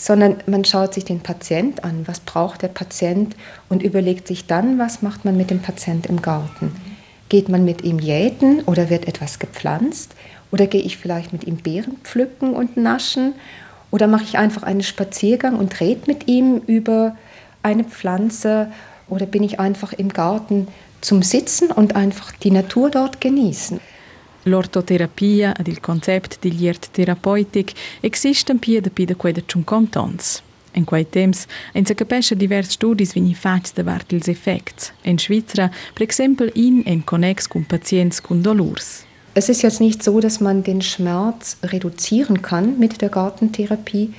sondern 0.00 0.36
man 0.46 0.64
schaut 0.64 0.94
sich 0.94 1.04
den 1.04 1.20
Patient 1.20 1.84
an, 1.84 2.04
was 2.06 2.20
braucht 2.20 2.62
der 2.62 2.68
Patient? 2.68 3.36
Und 3.68 3.82
überlegt 3.82 4.26
sich 4.26 4.46
dann, 4.46 4.78
was 4.78 5.02
macht 5.02 5.26
man 5.26 5.36
mit 5.36 5.50
dem 5.50 5.60
Patient 5.60 6.06
im 6.06 6.22
Garten. 6.22 6.74
Geht 7.28 7.50
man 7.50 7.66
mit 7.66 7.84
ihm 7.84 7.98
jäten 7.98 8.62
oder 8.62 8.88
wird 8.88 9.06
etwas 9.06 9.38
gepflanzt? 9.38 10.14
Oder 10.50 10.66
gehe 10.66 10.80
ich 10.80 10.96
vielleicht 10.96 11.34
mit 11.34 11.44
ihm 11.44 11.56
Beeren 11.56 11.98
pflücken 12.02 12.54
und 12.54 12.78
naschen? 12.78 13.34
Oder 13.90 14.06
mache 14.06 14.24
ich 14.24 14.38
einfach 14.38 14.62
einen 14.62 14.82
Spaziergang 14.82 15.56
und 15.58 15.78
rede 15.80 16.02
mit 16.06 16.28
ihm 16.28 16.62
über 16.66 17.14
eine 17.62 17.84
Pflanze? 17.84 18.72
Oder 19.06 19.26
bin 19.26 19.42
ich 19.42 19.60
einfach 19.60 19.92
im 19.92 20.08
Garten 20.08 20.66
zum 21.02 21.22
Sitzen 21.22 21.70
und 21.70 21.94
einfach 21.94 22.32
die 22.32 22.50
Natur 22.50 22.90
dort 22.90 23.20
genießen. 23.20 23.80
L'ortoterapia 24.44 25.54
ed 25.56 25.68
il 25.68 25.80
concept 25.80 26.38
di 26.40 26.56
liert 26.56 26.88
terapeutic 26.92 27.72
existan 28.00 28.58
pia 28.58 28.80
da 28.80 28.90
pida 28.90 29.14
quei 29.14 29.32
da 29.32 29.42
50 29.44 30.00
ans. 30.00 30.42
In 30.72 30.84
quei 30.84 31.04
temps 31.04 31.46
en 31.72 31.84
se 31.84 31.94
capesce 31.94 32.36
divers 32.36 32.70
studis 32.70 33.12
vini 33.12 33.34
fats 33.34 33.72
davart 33.72 34.12
ils 34.12 34.28
effects. 34.28 34.92
In 35.02 35.18
Schweizer, 35.18 35.70
per 35.94 36.02
exempel 36.02 36.50
in 36.54 36.82
en 36.86 37.04
connex 37.04 37.48
cum 37.48 37.64
patients 37.64 38.20
cum 38.22 38.42
dolurs. 38.42 39.04
Es 39.34 39.48
ist 39.48 39.62
jetzt 39.62 39.80
nicht 39.80 40.02
so, 40.02 40.20
dass 40.20 40.40
man 40.40 40.62
den 40.62 40.82
Schmerz 40.82 41.56
reduzieren 41.62 42.42
kann 42.42 42.78
mit 42.78 43.00
der 43.00 43.10
Gartentherapie, 43.10 44.12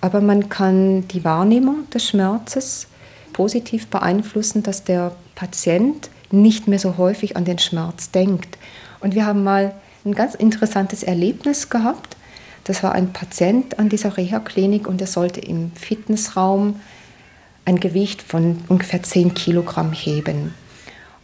aber 0.00 0.20
man 0.20 0.48
kann 0.48 1.06
die 1.08 1.24
Wahrnehmung 1.24 1.88
des 1.90 2.08
Schmerzes 2.08 2.88
positiv 3.32 3.86
beeinflussen, 3.88 4.62
dass 4.62 4.82
der 4.82 5.14
Patient 5.34 6.10
nicht 6.30 6.66
mehr 6.66 6.78
so 6.78 6.96
häufig 6.96 7.36
an 7.36 7.44
den 7.44 7.58
Schmerz 7.58 8.10
denkt 8.10 8.58
und 9.00 9.14
wir 9.14 9.26
haben 9.26 9.44
mal 9.44 9.74
ein 10.04 10.14
ganz 10.14 10.34
interessantes 10.34 11.02
Erlebnis 11.02 11.68
gehabt. 11.68 12.16
Das 12.64 12.82
war 12.82 12.92
ein 12.92 13.12
Patient 13.12 13.78
an 13.78 13.88
dieser 13.88 14.16
Reha-Klinik 14.16 14.88
und 14.88 15.00
er 15.00 15.06
sollte 15.06 15.40
im 15.40 15.72
Fitnessraum 15.72 16.80
ein 17.64 17.80
Gewicht 17.80 18.22
von 18.22 18.58
ungefähr 18.68 19.02
10 19.02 19.34
Kilogramm 19.34 19.92
heben. 19.92 20.54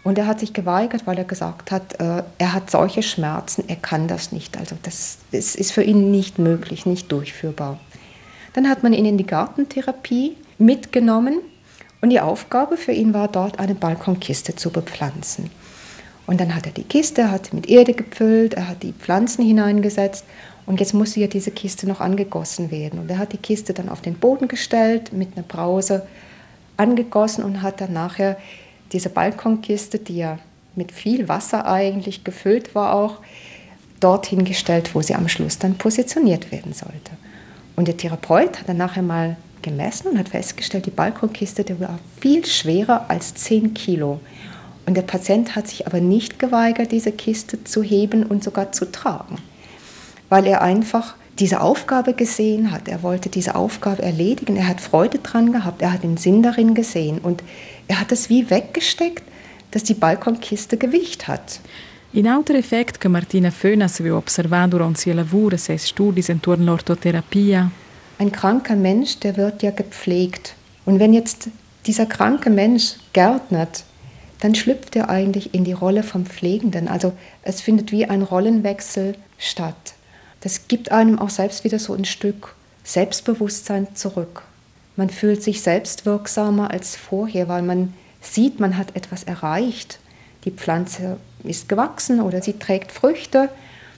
Und 0.05 0.19
er 0.19 0.27
hat 0.27 0.41
sich 0.41 0.53
geweigert, 0.53 1.07
weil 1.07 1.19
er 1.19 1.25
gesagt 1.25 1.71
hat, 1.71 2.01
äh, 2.01 2.25
er 2.39 2.53
hat 2.53 2.71
solche 2.71 3.03
Schmerzen, 3.03 3.65
er 3.69 3.77
kann 3.77 4.09
das 4.09 4.33
nicht. 4.33 4.57
Also 4.57 4.77
das 4.83 5.19
ist 5.31 5.73
für 5.73 5.85
ihn 5.85 6.11
nicht 6.11 6.41
möglich, 6.41 6.87
nicht 6.87 7.11
durchführbar. 7.13 7.79
Dann 8.53 8.69
hat 8.69 8.83
man 8.83 8.93
ihn 8.93 9.05
in 9.05 9.17
die 9.17 9.27
Gartentherapie 9.27 10.37
mitgenommen 10.59 11.39
und 12.01 12.11
die 12.11 12.21
Aufgabe 12.21 12.77
für 12.77 12.93
ihn 12.93 13.15
war 13.15 13.29
dort 13.29 13.61
eine 13.61 13.77
Balkonkiste 13.77 14.57
zu 14.57 14.71
bepflanzen. 14.71 15.51
Und 16.27 16.41
dann 16.41 16.55
hat 16.55 16.67
er 16.67 16.73
die 16.73 16.85
Kiste, 16.85 17.31
hat 17.31 17.47
sie 17.47 17.57
mit 17.57 17.69
Erde 17.69 17.95
gefüllt, 17.95 18.55
er 18.55 18.69
hat 18.69 18.83
die 18.83 18.93
Pflanzen 18.93 19.45
hineingesetzt 19.45 20.25
und 20.67 20.81
jetzt 20.81 20.95
musste 20.95 21.21
ja 21.21 21.27
diese 21.27 21.51
Kiste 21.51 21.89
noch 21.89 22.01
angegossen 22.01 22.71
werden. 22.71 23.01
Und 23.01 23.11
er 23.11 23.19
hat 23.19 23.33
die 23.33 23.39
Kiste 23.39 23.75
dann 23.75 23.89
auf 23.89 24.01
den 24.01 24.15
Boden 24.15 24.49
gestellt, 24.49 25.13
mit 25.13 25.37
einer 25.37 25.47
Brause 25.47 26.07
angegossen 26.77 27.45
und 27.45 27.63
hat 27.63 27.81
dann 27.81 27.93
nachher 27.93 28.37
diese 28.93 29.09
Balkonkiste, 29.09 29.99
die 29.99 30.19
ja 30.19 30.39
mit 30.77 30.93
viel 30.93 31.29
Wasser 31.29 31.67
eigentlich 31.67 32.25
gefüllt 32.25 32.75
war 32.75 32.95
auch, 32.95 33.19
dorthin 34.01 34.45
gestellt, 34.45 34.95
wo 34.95 35.03
sie 35.03 35.15
am 35.15 35.29
Schluss 35.29 35.59
dann 35.59 35.75
positioniert 35.75 36.51
werden 36.51 36.73
sollte. 36.73 37.13
Und 37.77 37.89
der 37.89 37.97
Therapeut 37.97 38.61
hat 38.61 38.69
dann 38.69 38.77
nachher 38.77 39.03
mal 39.03 39.37
gemessen 39.63 40.09
und 40.09 40.19
hat 40.19 40.29
festgestellt, 40.29 40.87
die 40.87 40.91
Balkonkiste, 40.91 41.65
die 41.65 41.79
war 41.81 41.99
viel 42.21 42.45
schwerer 42.45 43.07
als 43.09 43.35
10 43.35 43.75
Kilo. 43.75 44.21
Und 44.87 44.95
der 44.95 45.03
Patient 45.03 45.55
hat 45.55 45.69
sich 45.69 45.87
aber 45.87 46.01
nicht 46.01 46.39
geweigert, 46.39 46.93
diese 46.93 47.13
Kiste 47.13 47.63
zu 47.65 47.83
heben 47.83 48.25
und 48.25 48.43
sogar 48.43 48.73
zu 48.73 48.91
tragen, 48.91 49.37
weil 50.29 50.47
er 50.47 50.63
einfach 50.63 51.15
diese 51.39 51.61
Aufgabe 51.61 52.15
gesehen 52.15 52.71
hat. 52.71 52.89
Er 52.89 53.03
wollte 53.03 53.29
diese 53.29 53.55
Aufgabe 53.55 54.03
erledigen. 54.03 54.57
Er 54.57 54.69
hat 54.69 54.81
Freude 54.81 55.19
dran 55.19 55.53
gehabt. 55.53 55.81
Er 55.83 55.93
hat 55.93 56.03
den 56.03 56.17
Sinn 56.17 56.43
darin 56.43 56.75
gesehen. 56.75 57.19
Und 57.19 57.43
er 57.89 58.01
hat 58.01 58.13
es 58.13 58.29
wie 58.29 58.51
weggesteckt, 58.51 59.23
dass 59.71 59.83
die 59.83 59.95
Balkonkiste 59.95 60.77
Gewicht 60.77 61.29
hat. 61.29 61.61
In 62.15 62.29
altro 62.29 62.57
effekt 62.57 63.01
che 63.01 63.09
Martina 63.09 63.51
Fönas 63.51 63.99
aveva 63.99 64.19
observato 64.19 64.77
durante 64.77 65.01
sia 65.01 65.15
lavoro, 65.15 65.57
sei 65.57 65.79
studi 65.79 66.23
intorno 66.27 66.73
all'ortoterapia. 66.73 67.71
Ein 68.19 68.31
kranker 68.31 68.77
Mensch, 68.77 69.19
der 69.21 69.39
wird 69.39 69.63
ja 69.63 69.71
gepflegt. 69.71 70.55
Und 70.85 70.99
wenn 70.99 71.15
jetzt 71.15 71.49
dieser 71.87 72.05
kranke 72.05 72.51
Mensch 72.51 72.97
gärtnert, 73.15 73.85
dann 74.43 74.57
schlüpft 74.57 74.97
er 74.97 75.09
eigentlich 75.09 75.55
in 75.55 75.63
die 75.63 75.73
Rolle 75.73 76.03
vom 76.03 76.27
Pflegenden. 76.27 76.89
Also 76.89 77.13
es 77.43 77.61
findet 77.61 77.93
wie 77.93 78.07
ein 78.07 78.23
Rollenwechsel 78.23 79.15
statt. 79.39 79.95
das 80.41 80.67
gibt 80.67 80.91
einem 80.91 81.21
auch 81.21 81.31
selbst 81.31 81.63
wieder 81.63 81.79
so 81.79 81.95
ein 81.95 82.05
Stück 82.05 82.57
Selbstbewusstsein 82.83 83.95
zurück. 83.95 84.43
Man 84.97 85.11
fühlt 85.11 85.45
sich 85.45 85.63
selbstwirksamer 85.63 86.73
als 86.73 86.97
vorher, 86.97 87.49
weil 87.49 87.63
man 87.63 87.95
sieht, 88.21 88.59
man 88.59 88.77
hat 88.77 88.97
etwas 88.97 89.23
erreicht. 89.23 90.01
Die 90.45 90.51
Pflanze 90.51 91.19
ist 91.45 91.69
gewachsen 91.69 92.21
oder 92.21 92.43
sie 92.43 92.55
trägt 92.55 92.91
Früchte 92.91 93.49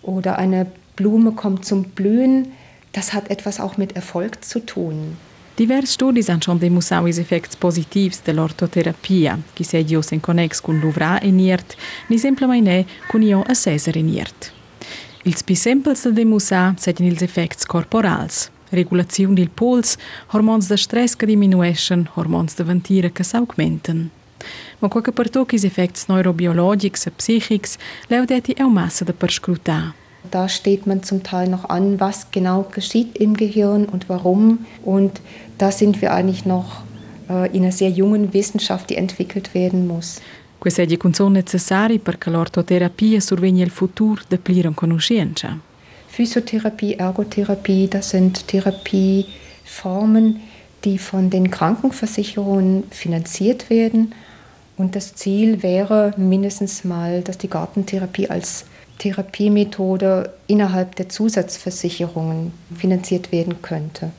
oder 0.02 0.36
eine 0.36 0.66
Blume 0.94 1.32
kommt 1.32 1.64
zum 1.64 1.84
Blühen. 1.84 2.52
Das 2.92 3.14
hat 3.14 3.30
etwas 3.30 3.60
auch 3.60 3.78
mit 3.78 3.96
Erfolg 3.96 4.44
zu 4.44 4.60
tun. 4.60 5.16
Diversi 5.56 5.92
studi 5.92 6.24
hanno 6.26 6.58
dimostrato 6.58 7.06
i 7.06 7.10
effetti 7.10 7.56
positivi 7.56 8.16
dell'ortoterapia, 8.24 9.38
che 9.52 9.62
se 9.62 9.78
io 9.78 10.00
in 10.10 10.18
connex 10.18 10.60
con 10.60 10.80
l'uvra 10.80 11.20
e 11.20 11.30
niert, 11.30 11.76
ni 12.08 12.18
semplicemente 12.18 12.84
con 13.06 13.22
io 13.22 13.40
a 13.40 13.54
Cesare 13.54 14.02
niert. 14.02 14.52
Ils 15.22 15.44
più 15.44 15.54
semplici 15.54 16.08
da 16.08 16.10
dimostrare 16.10 16.74
sono 16.76 17.08
gli 17.08 17.22
effetti 17.22 17.66
corporali, 17.66 18.32
regolazione 18.70 19.34
del 19.34 19.50
puls, 19.50 19.96
hormoni 20.32 20.66
da 20.66 20.76
stress 20.76 21.14
che 21.14 21.24
diminuiscono, 21.24 22.10
hormoni 22.14 22.48
da 22.56 22.64
ventire 22.64 23.12
che 23.12 23.22
si 23.22 23.36
aumentano. 23.36 24.08
Ma 24.80 24.88
qualche 24.88 25.12
per 25.12 25.30
tocchi 25.30 25.56
gli 25.56 25.66
effetti 25.66 26.00
neurobiologici 26.08 27.08
e 27.08 27.12
psichici, 27.12 27.78
leudeti 28.08 28.52
è 28.52 28.62
un 28.62 28.72
massa 28.72 29.04
da 29.04 29.12
perscrutare. 29.12 30.02
Da 30.30 30.48
steht 30.48 30.86
man 30.86 31.02
zum 31.02 31.22
Teil 31.22 31.50
noch 31.50 31.68
an, 31.68 32.00
was 32.00 32.30
genau 32.30 32.62
geschieht 32.62 33.18
im 33.18 33.34
Gehirn 33.34 33.84
und 33.84 34.08
warum. 34.08 34.64
Und 34.82 35.20
da 35.58 35.70
sind 35.70 36.00
wir 36.00 36.12
eigentlich 36.12 36.44
noch 36.44 36.82
äh, 37.28 37.54
in 37.54 37.62
einer 37.62 37.72
sehr 37.72 37.90
jungen 37.90 38.32
Wissenschaft, 38.32 38.90
die 38.90 38.96
entwickelt 38.96 39.54
werden 39.54 39.86
muss. 39.86 40.20
Queste 40.58 40.82
è 40.82 40.98
sono 41.12 41.28
necessari 41.28 41.98
perché 41.98 42.30
l'ortoterapia 42.30 43.20
sorvegna 43.20 43.62
il 43.62 43.70
futuro 43.70 44.22
de 44.28 44.38
plira 44.38 44.70
conoscenza. 44.70 45.58
Physiotherapie, 46.06 46.94
Ergotherapie, 46.94 47.86
das 47.86 48.10
sind 48.10 48.46
Therapieformen, 48.46 50.40
die 50.84 50.96
von 50.96 51.28
den 51.28 51.50
Krankenversicherungen 51.50 52.84
finanziert 52.90 53.68
werden. 53.68 54.14
Und 54.76 54.96
das 54.96 55.14
Ziel 55.14 55.62
wäre 55.62 56.14
mindestens 56.16 56.84
mal, 56.84 57.20
dass 57.20 57.36
die 57.36 57.50
Gartentherapie 57.50 58.30
als 58.30 58.64
Therapiemethode 58.98 60.32
innerhalb 60.46 60.96
der 60.96 61.08
Zusatzversicherungen 61.08 62.52
finanziert 62.74 63.32
werden 63.32 63.60
könnte. 63.60 64.12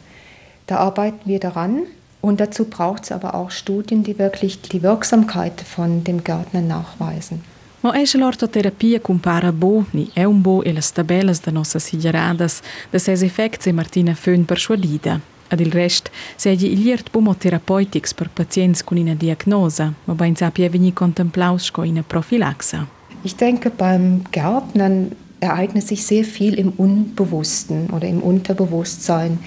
Da 0.67 0.77
arbeiten 0.77 1.29
wir 1.29 1.39
daran 1.39 1.83
und 2.21 2.39
dazu 2.39 2.65
braucht 2.65 3.03
es 3.03 3.11
aber 3.11 3.35
auch 3.35 3.51
Studien, 3.51 4.03
die 4.03 4.17
wirklich 4.17 4.61
die 4.61 4.81
Wirksamkeit 4.81 5.61
von 5.61 6.03
dem 6.03 6.23
Gärtner 6.23 6.61
nachweisen. 6.61 7.41
Ma 7.81 7.93
esce 7.93 8.17
l'ortoterapia 8.17 8.99
compara 8.99 9.51
bo 9.51 9.85
ni 9.91 10.09
è 10.13 10.23
un 10.23 10.41
bo 10.41 10.63
e 10.63 10.71
le 10.71 10.81
tabelles 10.81 11.39
da 11.41 11.51
nossa 11.51 11.77
siglieradas 11.77 12.61
da 12.89 12.97
ses 12.97 13.21
effects 13.21 13.67
e 13.67 13.73
Martina 13.73 14.15
Föhn 14.15 14.43
persuadida. 14.43 15.19
Ad 15.49 15.59
il 15.59 15.71
rest 15.71 16.09
seggi 16.35 16.71
il 16.71 16.81
liert 16.81 17.11
bumo 17.11 17.35
therapeutics 17.35 18.15
per 18.15 18.29
pazienti 18.33 18.83
con 18.83 18.97
una 18.97 19.13
diagnosa, 19.13 19.93
ma 20.05 20.13
ben 20.15 20.35
sapia 20.35 20.67
veni 20.67 20.93
contemplaus 20.93 21.65
sco 21.65 21.83
in 21.83 22.03
profilaxa. 22.07 22.87
Ich 23.21 23.35
denke, 23.35 23.69
beim 23.69 24.23
Gärtnern 24.31 25.11
ereignet 25.39 25.85
sich 25.85 26.03
sehr 26.03 26.23
viel 26.23 26.55
im 26.55 26.73
Unbewussten 26.77 27.91
oder 27.91 28.07
im 28.07 28.23
Unterbewusstsein. 28.23 29.37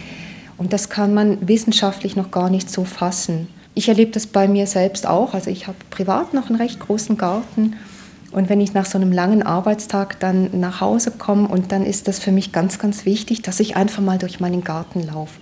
Und 0.58 0.72
das 0.72 0.88
kann 0.90 1.14
man 1.14 1.48
wissenschaftlich 1.48 2.16
noch 2.16 2.30
gar 2.30 2.50
nicht 2.50 2.70
so 2.70 2.84
fassen. 2.84 3.48
Ich 3.74 3.88
erlebe 3.88 4.10
das 4.10 4.26
bei 4.26 4.48
mir 4.48 4.66
selbst 4.66 5.06
auch. 5.06 5.32
Also 5.32 5.50
ich 5.50 5.68
habe 5.68 5.78
privat 5.88 6.34
noch 6.34 6.50
einen 6.50 6.60
recht 6.60 6.80
großen 6.80 7.16
Garten. 7.16 7.76
Und 8.32 8.48
wenn 8.48 8.60
ich 8.60 8.74
nach 8.74 8.84
so 8.84 8.98
einem 8.98 9.12
langen 9.12 9.42
Arbeitstag 9.42 10.18
dann 10.20 10.60
nach 10.60 10.80
Hause 10.80 11.12
komme, 11.12 11.48
und 11.48 11.72
dann 11.72 11.86
ist 11.86 12.08
das 12.08 12.18
für 12.18 12.32
mich 12.32 12.52
ganz, 12.52 12.78
ganz 12.78 13.04
wichtig, 13.04 13.42
dass 13.42 13.60
ich 13.60 13.76
einfach 13.76 14.02
mal 14.02 14.18
durch 14.18 14.40
meinen 14.40 14.64
Garten 14.64 15.02
laufe. 15.02 15.40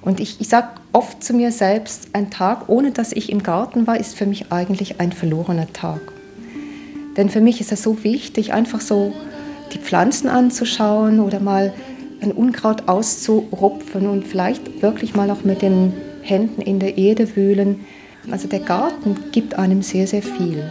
Und 0.00 0.20
ich, 0.20 0.40
ich 0.40 0.48
sage 0.48 0.68
oft 0.92 1.22
zu 1.22 1.34
mir 1.34 1.50
selbst, 1.50 2.10
ein 2.12 2.30
Tag, 2.30 2.68
ohne 2.68 2.92
dass 2.92 3.12
ich 3.12 3.30
im 3.30 3.42
Garten 3.42 3.88
war, 3.88 3.98
ist 3.98 4.14
für 4.14 4.26
mich 4.26 4.52
eigentlich 4.52 5.00
ein 5.00 5.10
verlorener 5.10 5.72
Tag. 5.72 6.00
Denn 7.16 7.28
für 7.28 7.40
mich 7.40 7.60
ist 7.60 7.72
es 7.72 7.82
so 7.82 8.04
wichtig, 8.04 8.52
einfach 8.52 8.80
so 8.80 9.12
die 9.72 9.78
Pflanzen 9.78 10.28
anzuschauen 10.28 11.18
oder 11.18 11.40
mal 11.40 11.74
ein 12.20 12.32
Unkraut 12.32 12.88
auszurupfen 12.88 14.06
und 14.08 14.26
vielleicht 14.26 14.82
wirklich 14.82 15.14
mal 15.14 15.30
auch 15.30 15.44
mit 15.44 15.62
den 15.62 15.92
Händen 16.22 16.60
in 16.62 16.78
der 16.78 16.98
Erde 16.98 17.36
wühlen. 17.36 17.84
Also 18.30 18.48
der 18.48 18.60
Garten 18.60 19.16
gibt 19.32 19.58
einem 19.58 19.82
sehr, 19.82 20.06
sehr 20.06 20.22
viel. 20.22 20.62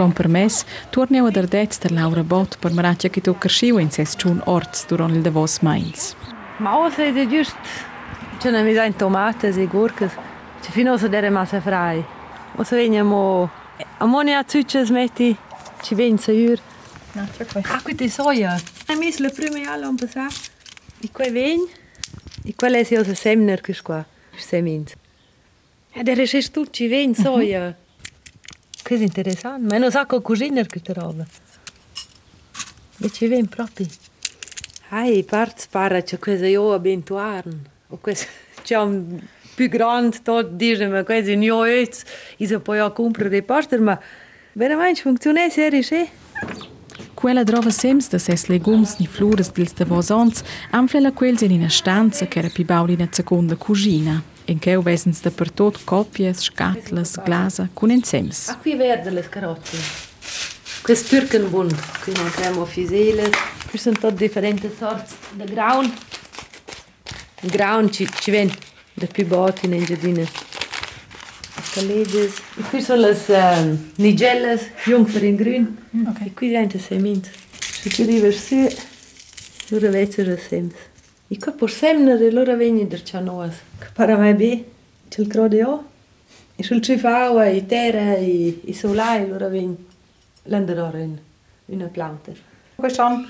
compromess, 0.00 0.64
torneu 0.90 1.26
ad 1.26 1.36
ardez 1.36 1.78
der 1.78 1.92
Laura 1.92 2.22
Bott 2.22 2.56
per 2.58 2.72
maraccia 2.72 3.08
che 3.08 3.20
tu 3.20 3.34
cresciu 3.36 3.78
in 3.78 3.90
ses 3.90 4.14
ciun 4.16 4.40
orts 4.46 4.86
durant 4.86 5.14
il 5.14 5.20
davos 5.22 5.58
Mainz. 5.60 6.14
Ma 6.56 6.78
o 6.78 6.88
sei 6.90 7.12
de 7.12 7.26
giust, 7.28 7.56
c'è 8.38 8.48
una 8.48 8.62
misa 8.62 8.84
in 8.84 8.96
tomates 8.96 9.56
e 9.56 9.66
gurkes, 9.66 10.12
c'è 10.62 10.70
fino 10.70 10.94
a 10.94 11.08
dere 11.08 11.28
massa 11.28 11.60
frai. 11.60 12.02
O 12.56 12.64
se 12.64 12.76
veniamo, 12.76 13.50
a 13.98 14.06
moni 14.06 14.34
a 14.34 14.44
zucce 14.46 14.86
smetti, 14.86 15.36
ci 15.82 15.94
venza 15.94 16.32
iur. 16.32 16.58
No, 17.12 17.26
c'è 17.36 17.44
qua. 17.44 17.60
Ah, 17.64 17.82
qui 17.82 17.94
ti 17.94 18.08
soia. 18.08 18.58
E 18.86 18.94
mi 18.96 19.14
le 19.18 19.30
prime 19.30 19.68
alle 19.68 19.86
un 19.86 19.96
passare, 19.96 20.34
di 20.98 21.10
qua 21.10 21.30
vegni, 21.30 21.68
di 22.42 22.54
qua 22.54 22.68
lesi 22.68 22.94
o 22.94 23.04
se 23.04 23.14
semner 23.14 23.60
che 23.60 23.76
qua, 23.82 24.02
semins. 24.36 24.94
Ed 25.92 26.08
era 26.08 26.22
ja, 26.22 26.38
c'è 26.38 26.50
tutti, 26.50 26.86
venza 26.86 27.28
mhm. 27.28 27.36
soia. 27.36 27.76
kaj 28.90 29.06
interesantno. 29.06 29.70
Meni 29.70 29.88
vsako 29.88 30.20
kožinar, 30.26 30.66
ki 30.68 30.82
te 30.82 30.94
roba. 30.98 31.26
Več 33.00 33.20
vem, 33.22 33.46
propi. 33.46 33.86
Ai, 34.90 35.20
parts 35.22 35.70
para, 35.70 36.02
če 36.02 36.18
kaj 36.18 36.40
za 36.42 36.50
jo 36.50 36.72
abentuarn. 36.74 37.60
Če 38.66 38.76
on 38.76 38.96
più 39.56 39.68
grande, 39.70 40.18
tot 40.26 40.56
dice, 40.58 40.88
ma 40.90 41.04
quasi 41.06 41.36
new 41.36 41.62
age, 41.62 42.04
e 42.38 42.46
se 42.46 42.58
poi 42.58 42.80
ho 42.80 42.90
comprato 42.92 43.30
dei 43.30 43.42
poster, 43.42 43.80
ma 43.80 43.98
veramente 44.54 45.02
funziona 45.02 45.48
serio, 45.50 45.82
sì? 45.82 46.08
Quella 47.14 47.44
trova 47.44 47.70
sempre 47.70 48.06
da 48.08 48.18
ses 48.18 48.46
legums 48.46 48.96
ni 48.98 49.06
flores 49.06 49.52
dils 49.52 49.74
de 49.74 49.84
vosons, 49.84 50.42
anflela 50.70 51.12
quels 51.12 51.42
in 51.42 51.52
una 51.52 51.68
stanza 51.68 52.26
che 52.26 52.38
era 52.38 52.48
più 52.48 52.64
bauli 52.64 52.96
na 52.96 53.08
seconda 53.10 53.56
cugina. 53.56 54.22
In 54.46 54.58
che 54.58 54.76
vesens 54.78 55.20
da 55.20 55.30
per 55.30 55.50
tot 55.52 55.84
copies, 55.84 56.42
scatlas, 56.42 57.20
glasa, 57.22 57.68
con 57.72 57.90
ensems. 57.90 58.48
Ah, 58.48 58.56
qui 58.56 58.74
verde 58.74 59.10
le 59.10 59.28
carote. 59.28 59.76
Questo 60.82 61.08
Türkenbund, 61.08 61.74
qui 62.02 62.12
non 62.14 62.26
abbiamo 62.26 62.64
fisele. 62.64 63.30
Qui 63.68 63.78
sono 63.78 63.96
tutte 63.96 64.14
differenti 64.14 64.70
sorti 64.76 65.14
di 65.32 65.44
graun. 65.44 65.92
Il 67.42 67.50
graun 67.50 67.92
ci, 67.92 68.08
ci 68.20 68.30
viene 68.30 68.52
da 68.94 69.06
più 69.06 69.26
botti 69.26 69.66
in 69.66 69.84
giardino. 69.84 70.26
Caleges. 71.72 72.38
E 72.56 72.62
qui 72.62 72.82
sono 72.82 73.02
le 73.02 73.16
um, 73.28 73.92
nigelles, 73.96 74.70
jungfer 74.84 75.22
in 75.22 75.36
grün. 75.36 75.76
Ok. 76.08 76.20
E 76.26 76.32
qui 76.34 76.48
diventa 76.48 76.78
semins. 76.78 77.28
Se 77.58 77.88
tu 77.90 78.02
arrivi 78.02 78.32
su, 78.32 78.68
allora 79.70 79.90
vedi 79.90 80.24
le 80.24 80.38
E 81.32 81.68
semnere, 81.68 82.26
allora 82.26 82.56
vieni 82.56 82.88
da 82.88 83.00
cianoas. 83.00 83.54
Che 83.78 83.86
para 83.92 84.16
mai 84.16 84.34
bene, 84.34 84.64
c'è 85.08 85.20
il 85.20 85.28
crode 85.28 85.56
io. 85.56 85.84
E 86.56 86.62
sul 86.64 86.82
cifau, 86.82 87.38
e 87.40 87.64
terra, 87.66 88.16
e, 88.16 88.60
e 88.64 88.74
solai, 88.74 89.22
allora 89.22 89.46
vieni. 89.46 89.76
L'andrò 90.44 90.90
in 90.96 91.18
una 91.66 91.86
planta. 91.86 92.32
Questa 92.74 93.24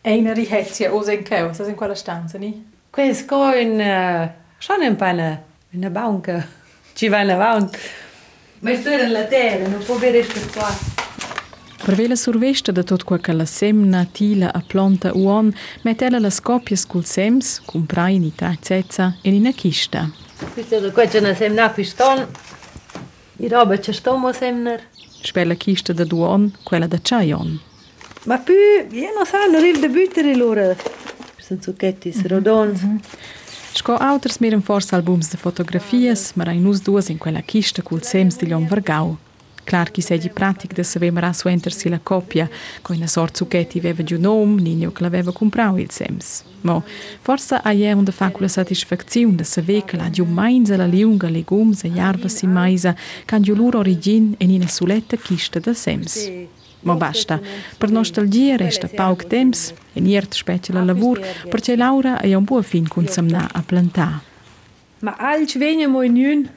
è 0.00 0.14
una 0.14 0.32
rihezia 0.32 0.94
o 0.94 1.10
in 1.10 1.22
che, 1.22 1.50
in 1.66 1.74
quella 1.74 1.94
stanza, 1.94 2.38
ni? 2.38 2.66
Questo 2.88 3.52
in 3.52 3.78
uh, 3.78 4.30
schon 4.56 4.82
in 4.82 4.96
pana 4.96 5.42
una 5.72 5.90
banca. 5.90 6.46
Ci 6.94 7.08
va 7.08 7.20
in 7.20 7.30
avanti. 7.30 7.78
Ma 8.60 8.74
sto 8.74 8.88
in 8.88 9.12
la 9.12 9.24
terra, 9.24 9.68
non 9.68 9.84
può 9.84 9.96
avere 9.96 10.24
questo 10.24 10.58
qua. 10.58 11.06
Per 11.82 11.94
vela 11.94 12.16
survesta 12.16 12.72
da 12.72 12.82
tot 12.82 13.04
quel 13.04 13.20
che 13.20 13.32
la 13.32 13.46
semna, 13.46 14.04
tila 14.04 14.52
a 14.52 14.62
planta 14.66 15.12
uon, 15.14 15.54
mettela 15.82 16.18
le 16.18 16.30
scoppie 16.30 16.76
col 16.86 17.04
sems, 17.04 17.62
comprai 17.64 18.16
in 18.16 18.24
itazezza 18.24 19.16
e 19.22 19.30
in 19.30 19.50
chista. 19.54 20.10
Questa 20.52 20.76
è 20.76 20.92
questa 20.92 21.18
una 21.18 21.34
semna 21.34 21.70
piston. 21.70 22.26
I 23.38 23.48
roba 23.48 23.78
c'è 23.78 23.92
stomo 23.92 24.32
semner. 24.32 24.82
Spella 25.22 25.54
chista 25.54 25.92
da 25.92 26.04
duon, 26.04 26.52
quella 26.62 26.86
da 26.86 26.98
chaion. 27.00 27.58
Ma 28.24 28.38
più, 28.38 28.54
io 28.54 29.12
non 29.14 29.24
so, 29.24 29.36
non 29.50 29.60
riesco 29.60 29.86
a 29.86 29.88
buttare 29.88 30.36
loro. 30.36 30.76
Sono 31.38 31.60
zucchetti, 31.62 32.12
rodons. 32.26 32.80
Sco 33.72 33.94
auters 33.94 34.38
miren 34.38 34.60
forse 34.60 34.94
albums 34.94 35.30
de 35.30 35.36
fotografias, 35.36 36.32
ma 36.34 36.50
in 36.50 36.66
us 36.66 36.82
duas 36.82 37.08
in 37.08 37.18
quella 37.18 37.40
chista 37.40 37.80
col 37.82 38.02
sems 38.02 38.36
di 38.36 38.46
Lion 38.46 38.66
Vargau. 38.66 39.16
Clar 39.68 39.90
chi 39.90 40.00
segi 40.00 40.30
pratic 40.30 40.72
da 40.72 40.82
saver 40.82 41.12
mara 41.12 41.30
suentersi 41.34 41.90
la 41.90 42.00
coppia, 42.02 42.48
co 42.80 42.94
una 42.94 43.06
sort 43.06 43.36
zucchetti 43.36 43.76
aveva 43.76 44.02
giù 44.02 44.18
nom, 44.18 44.58
nino 44.58 44.92
che 44.92 45.02
l'aveva 45.02 45.30
comprau 45.30 45.76
il 45.76 45.90
sems. 45.90 46.42
Mo, 46.62 46.82
forse 47.20 47.60
a 47.62 47.72
je 47.74 47.92
unde 47.92 48.10
fa 48.10 48.30
quella 48.30 48.48
satisfazione 48.48 49.34
da 49.34 49.44
saver 49.44 49.84
che 49.84 49.98
la 49.98 50.08
giù 50.08 50.24
mainza 50.24 50.74
la 50.78 50.86
liunga 50.86 51.28
legums 51.28 51.84
e 51.84 51.90
jarvas 51.90 52.40
in 52.40 52.50
maisa, 52.50 52.96
can 53.26 53.42
giù 53.42 53.54
loro 53.54 53.80
origin 53.80 54.34
in 54.38 54.52
una 54.52 54.66
suletta 54.68 55.18
chista 55.18 55.58
da 55.58 55.74
sems. 55.74 56.30
Ma 56.80 56.94
basta, 56.94 57.38
per 57.76 57.90
nostalgia 57.90 58.56
resta 58.56 58.88
pauc 58.88 59.26
temps 59.26 59.74
e 59.92 60.00
niert 60.00 60.32
specie 60.32 60.72
la 60.72 60.82
lavur, 60.82 61.20
perché 61.46 61.76
Laura 61.76 62.20
è 62.20 62.32
un 62.32 62.44
buon 62.44 62.62
fin 62.62 62.88
con 62.88 63.06
samna 63.06 63.46
a 63.52 63.60
plantà. 63.60 64.22
Ma 65.00 65.14
alci 65.18 65.58
veniamo 65.58 66.00
in 66.00 66.14
jun, 66.14 66.50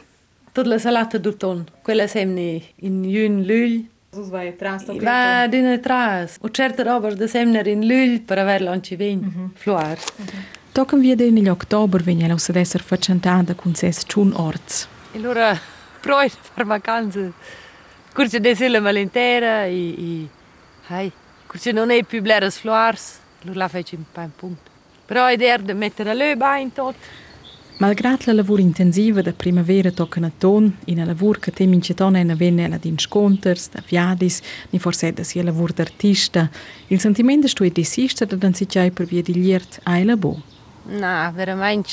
tutta 0.52 0.68
la 0.68 0.78
salata 0.78 1.18
d'uton. 1.18 1.66
Quella 1.82 2.08
semni 2.08 2.64
in 2.78 3.04
jun 3.04 3.44
lul. 3.44 3.88
Va 5.00 5.48
d'una 5.48 5.78
tras. 5.78 6.38
O 6.42 6.50
certe 6.50 6.84
robe 6.84 7.16
da 7.16 7.28
semner 7.28 7.66
in 7.68 7.86
lul 7.86 8.20
per 8.20 8.38
averla 8.40 8.72
anci 8.72 8.96
ven. 8.96 9.52
Floar. 9.56 9.98
Toccam 10.74 11.00
via 11.00 11.16
de 11.16 11.30
negli 11.32 11.48
ottober 11.48 12.02
vegna 12.02 12.28
la 12.28 12.34
usad 12.34 12.56
esser 12.56 12.82
facentata 12.82 13.54
con 13.56 13.74
ses 13.74 14.06
chun 14.06 14.34
orts. 14.36 14.88
E 15.14 15.18
allora 15.18 15.58
proi 16.02 16.30
far 16.30 16.66
vacanze. 16.66 17.32
Curce 18.14 18.40
de 18.40 18.56
silla 18.56 18.80
malintera 18.82 19.66
e 19.66 19.94
e 19.98 20.28
hai. 20.88 21.12
Curce 21.48 21.72
non 21.72 21.90
è 21.90 22.04
più 22.04 22.22
bleras 22.22 22.58
floars. 22.58 23.20
Allora 23.44 23.60
la 23.60 23.68
fece 23.70 23.96
un 23.96 24.04
po' 24.12 24.22
in 24.22 24.32
punto. 24.36 24.70
Però 25.06 25.26
è 25.26 25.36
de 25.36 25.74
mettere 25.74 26.14
le 26.14 26.38
in 26.60 26.72
tot. 26.74 26.96
Malgrat 27.82 28.26
la 28.26 28.34
lavur 28.34 28.60
intensiva 28.60 29.24
da 29.24 29.34
primavera 29.34 29.90
tocca 29.90 30.24
a 30.24 30.32
ton, 30.38 30.78
in 30.86 31.00
a 31.02 31.06
lavur 31.06 31.40
che 31.40 31.50
tem 31.50 31.74
in 31.74 31.82
cetona 31.82 32.20
e 32.20 32.36
venne 32.36 32.66
alla 32.66 32.78
din 32.78 33.00
sconters, 33.00 33.70
da 33.72 33.82
viadis, 33.84 34.40
ni 34.70 34.78
forse 34.78 35.12
da 35.12 35.24
sia 35.24 35.42
lavur 35.42 35.74
d'artista, 35.74 36.48
il 36.90 37.00
sentimento 37.00 37.48
sto 37.48 37.64
e 37.64 37.72
desista 37.72 38.26
da 38.26 38.36
dan 38.36 38.54
si 38.54 38.68
per 38.68 39.06
via 39.06 39.24
di 39.24 39.34
liert 39.34 39.80
ai 39.86 40.04
labo. 40.04 40.40
Na, 40.90 41.32
veramente. 41.34 41.90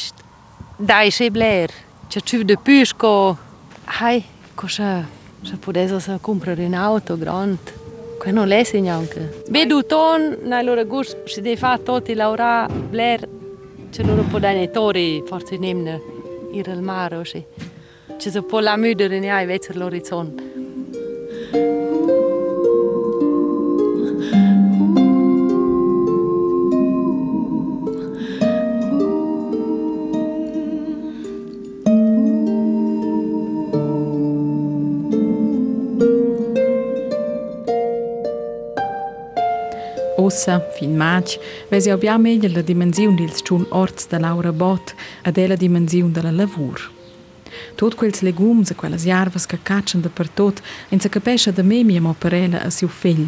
Dai, 0.77 1.09
c'è 1.09 1.31
bler. 1.31 1.71
C'è 2.07 2.21
più 2.21 2.43
de 2.43 2.59
pusco. 2.59 3.39
Hai, 3.87 4.23
cosa... 4.55 5.09
Se 5.41 5.57
potesse 5.57 6.01
se 6.01 6.19
comprare 6.21 6.67
un 6.67 6.75
auto 6.75 7.17
grande. 7.17 7.73
Che 8.21 8.31
non 8.31 8.47
l'è 8.47 8.63
neanche. 8.75 9.43
Vedo 9.49 9.87
ton, 9.87 10.37
na 10.43 10.61
loro 10.61 10.85
gust, 10.85 11.25
se 11.25 11.41
deve 11.41 11.57
fare 11.57 11.83
tutti 11.83 12.13
laura 12.13 12.69
bler, 12.69 13.27
Če 13.89 14.05
loro 14.05 14.23
podane 14.29 14.67
tori, 14.69 15.23
forse 15.25 15.57
nemne 15.57 15.95
ir 16.53 16.69
al 16.69 16.83
maro, 16.85 17.23
še. 17.25 17.41
Če 18.21 18.31
se 18.35 18.43
po 18.45 18.61
la 18.61 18.77
mydere 18.77 19.21
ne 19.21 19.33
hai 19.33 19.47
vecer 19.49 19.79
lori 19.81 20.03
zon. 20.05 20.29
Ossa, 40.29 40.61
fin 40.61 40.95
maig, 40.95 41.39
vesi 41.71 41.89
abbia 41.89 42.19
meglio 42.19 42.51
la 42.53 42.61
dimensione 42.61 43.15
dils 43.15 43.41
chun 43.41 43.65
orts 43.71 44.07
da 44.09 44.19
Laura 44.19 44.53
Bot 44.53 44.95
ed 45.23 45.39
è 45.39 45.47
la 45.47 45.57
dimensione 45.57 46.13
della 46.13 46.31
lavur. 46.31 46.91
Tot 47.75 47.95
quels 47.95 48.21
legums 48.21 48.69
e 48.69 48.75
quellas 48.75 49.05
jarvas 49.05 49.47
che 49.47 49.59
caccian 49.63 50.03
da 50.03 50.11
per 50.11 50.29
tot, 50.29 50.61
en 50.91 51.01
se 51.01 51.09
capesce 51.09 51.51
da 51.51 51.63
me 51.63 51.83
mia 51.83 52.03
moperella 52.03 52.61
a 52.61 52.69
siu 52.69 52.89
fill. 52.89 53.27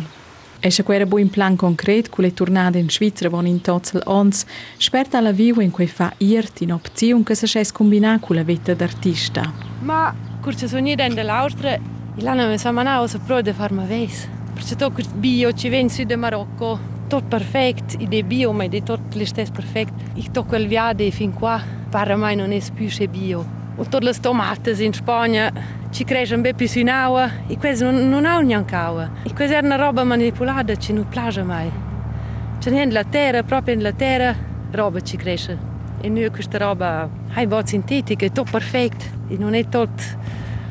Esce 0.60 0.82
quera 0.82 1.06
bu 1.06 1.16
in 1.16 1.30
plan 1.30 1.56
concret 1.56 2.10
cu 2.10 2.20
le 2.20 2.34
tornade 2.34 2.78
in 2.78 2.90
Svizzera 2.90 3.30
von 3.30 3.46
in 3.46 3.62
tozzel 3.62 4.02
ons, 4.04 4.44
sperta 4.76 5.16
alla 5.16 5.32
vivo 5.32 5.62
in 5.62 5.70
quei 5.70 5.88
fa 5.88 6.12
irt 6.18 6.60
in 6.60 6.72
opzione 6.72 7.22
che 7.22 7.34
se 7.34 7.46
sces 7.46 7.72
combina 7.72 8.18
cu 8.20 8.34
la 8.34 8.44
vetta 8.44 8.74
d'artista. 8.74 9.50
Ma, 9.80 10.14
curce 10.42 10.68
sogni 10.68 10.94
dende 10.96 11.22
l'Austra, 11.22 11.78
il 12.16 12.26
anno 12.26 12.46
mi 12.46 12.58
sa 12.58 12.70
manao 12.72 13.06
se 13.06 13.18
pro 13.24 13.40
de 13.40 13.54
farma 13.54 13.84
ves. 13.84 14.28
To 14.76 14.90
questo 14.90 15.14
bio 15.14 15.52
ci 15.52 15.68
ven 15.68 15.88
sud 15.88 16.06
de 16.06 16.16
Marocco, 16.16 16.78
tot 17.11 17.25
perfect, 17.25 17.96
ide 17.99 18.23
bio, 18.23 18.53
ma 18.53 18.64
ide 18.64 18.83
tot 18.83 19.14
le 19.14 19.27
stes 19.27 19.51
perfect. 19.51 19.92
Ich 20.14 20.31
to 20.31 20.44
quel 20.44 20.68
viade 20.68 21.11
fin 21.11 21.33
qua, 21.33 21.61
para 21.90 22.16
mai 22.16 22.37
non 22.37 22.53
es 22.53 22.70
più 22.70 22.87
che 22.87 23.09
bio. 23.09 23.44
O 23.77 23.85
tot 23.85 24.05
le 24.05 24.12
tomates 24.14 24.79
in 24.79 24.92
Spagna, 24.92 25.53
ci 25.90 26.05
crescono 26.05 26.42
un 26.42 26.51
po' 26.51 26.55
più 26.55 26.68
in 26.81 26.88
acqua, 26.88 27.29
e 27.49 27.59
queste 27.59 27.85
non, 27.85 28.09
non 28.09 28.25
hanno 28.25 28.46
neanche 28.46 28.77
acqua. 28.77 29.11
E 29.25 29.33
questa 29.35 29.59
è 29.59 29.64
una 29.64 29.75
roba 29.75 30.05
manipolata, 30.05 30.77
ci 30.77 30.92
non 30.92 31.09
piace 31.09 31.42
mai. 31.42 31.68
C'è 32.61 32.70
niente 32.70 32.94
la 32.94 33.05
terra, 33.05 33.42
proprio 33.42 33.75
nella 33.75 33.92
terra, 33.92 34.37
roba 34.70 35.01
ci 35.01 35.16
cresce. 35.16 35.59
E 36.01 36.09
noi 36.09 36.31
questa 36.31 36.59
roba, 36.59 37.09
hai 37.35 37.46
bot 37.49 37.66
sintetica, 37.66 38.25
è 38.25 38.31
tutto 38.31 38.53
perfetto, 38.53 39.05
e 39.29 39.37
non 39.37 39.55
è 39.55 39.64
tutto 39.64 40.03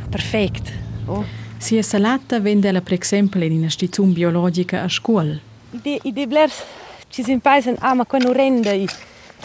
perfetto. 0.09 0.71
Oh. 1.05 1.25
Sia 1.57 1.81
salata 1.81 2.39
vende 2.39 2.71
per 2.81 2.97
esempio 2.97 3.43
in 3.43 3.57
una 3.57 3.69
stazione 3.69 4.13
biologica 4.13 4.83
a 4.83 4.87
scuola. 4.87 5.47
I 5.71 6.11
de 6.11 6.25
blers 6.25 6.63
ci 7.09 7.23
si 7.23 7.37
paesen, 7.37 7.75
ah 7.79 7.93
ma 7.93 8.05
quando 8.05 8.31
rende, 8.31 8.87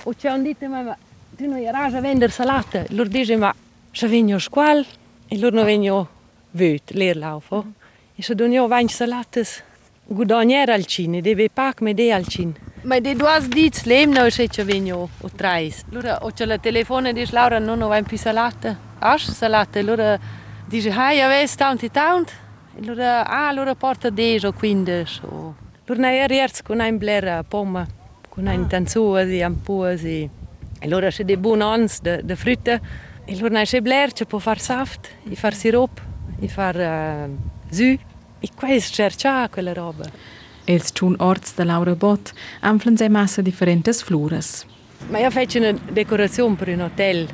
o 0.05 0.15
c'è 0.15 0.31
un 0.31 0.43
dito 0.43 0.67
ma 0.69 0.97
tu 1.37 1.47
non 1.47 1.59
irai 1.59 1.95
a 1.95 2.01
vendere 2.01 2.33
salata. 2.33 2.85
Loro 2.89 3.09
dicono 3.11 3.39
ma 3.39 3.55
se 3.91 4.07
vengo 4.07 4.37
a 4.37 4.39
scuola 4.39 4.83
e 5.29 5.39
loro 5.39 5.57
non 5.57 5.65
vengo 5.65 6.09
vöt, 6.53 6.93
leerlaufo. 6.93 7.65
E 8.15 8.23
se 8.23 8.35
donio 8.35 8.67
vain 8.69 8.89
salatas, 8.89 9.63
guadagner 10.07 10.71
al 10.71 10.87
cine, 10.87 11.21
deve 11.21 11.51
pac 11.51 11.83
me 11.83 11.93
de 11.93 12.11
al 12.11 12.27
cine. 12.27 12.55
Ma 12.85 13.01
de 13.01 13.15
duas 13.15 13.47
dits 13.49 13.85
lem 13.85 14.11
no 14.11 14.31
se 14.31 14.49
ci 14.49 14.63
vengo 14.63 15.11
o 15.21 15.29
trais. 15.29 15.85
Loro 15.91 16.17
o 16.23 16.31
c'è 16.31 16.47
la 16.47 16.59
telefona 16.59 17.11
e 17.11 17.13
dice 17.13 17.35
Laura 17.35 17.59
non 17.59 17.83
ho 17.83 17.89
vain 17.89 18.05
più 18.05 18.17
salata. 18.17 18.79
Asch 18.99 19.31
salata, 19.31 19.83
loro 19.83 20.19
dice 20.67 20.91
hai 20.91 21.21
aves 21.21 21.55
tanti 21.55 21.91
tant. 21.91 22.33
E 22.77 22.83
loro 22.83 23.03
ah 23.03 23.53
loro 23.53 23.75
porta 23.75 24.09
10 24.09 24.47
o 24.47 24.53
15 24.53 25.21
o 25.27 25.55
Lur 25.85 25.99
na 26.01 26.15
er 26.17 26.33
ierz 26.33 26.63
kun 26.65 26.81
ein 26.81 26.97
blera 26.97 27.43
pomma, 27.45 27.83
kun 28.33 28.49
ein 28.49 28.63
tanzuasi, 28.73 29.43
am 29.45 29.59
puasi. 29.67 30.31
E 30.81 30.89
lura 30.89 31.11
se 31.13 31.27
de 31.29 31.37
bun 31.37 31.61
ons 31.63 31.99
de, 32.01 32.23
de 32.25 32.37
frutta. 32.41 32.79
E 33.29 33.37
lur 33.37 33.53
na 33.53 33.67
se 33.69 33.83
blerce 33.85 34.25
po 34.25 34.41
far 34.41 34.63
saft, 34.65 35.11
i 35.29 35.37
far 35.37 35.53
sirop, 35.53 36.01
i 36.41 36.49
far 36.49 36.81
uh, 36.81 37.29
zu. 37.69 37.99
E 38.41 38.49
quais 38.57 38.89
cercia 38.89 39.51
quella 39.53 39.77
roba. 39.77 40.09
Els 40.65 40.89
chun 40.97 41.19
orts 41.21 41.53
da 41.53 41.69
Laura 41.69 41.93
Bot 41.95 42.33
anflan 42.63 42.97
se 42.97 43.11
massa 43.13 43.43
differentes 43.45 44.01
flores. 44.03 44.65
Ma 45.11 45.21
io 45.21 45.31
fece 45.31 45.59
una 45.59 45.73
decorazione 45.93 46.57
per 46.57 46.69
un 46.69 46.81
hotel. 46.81 47.29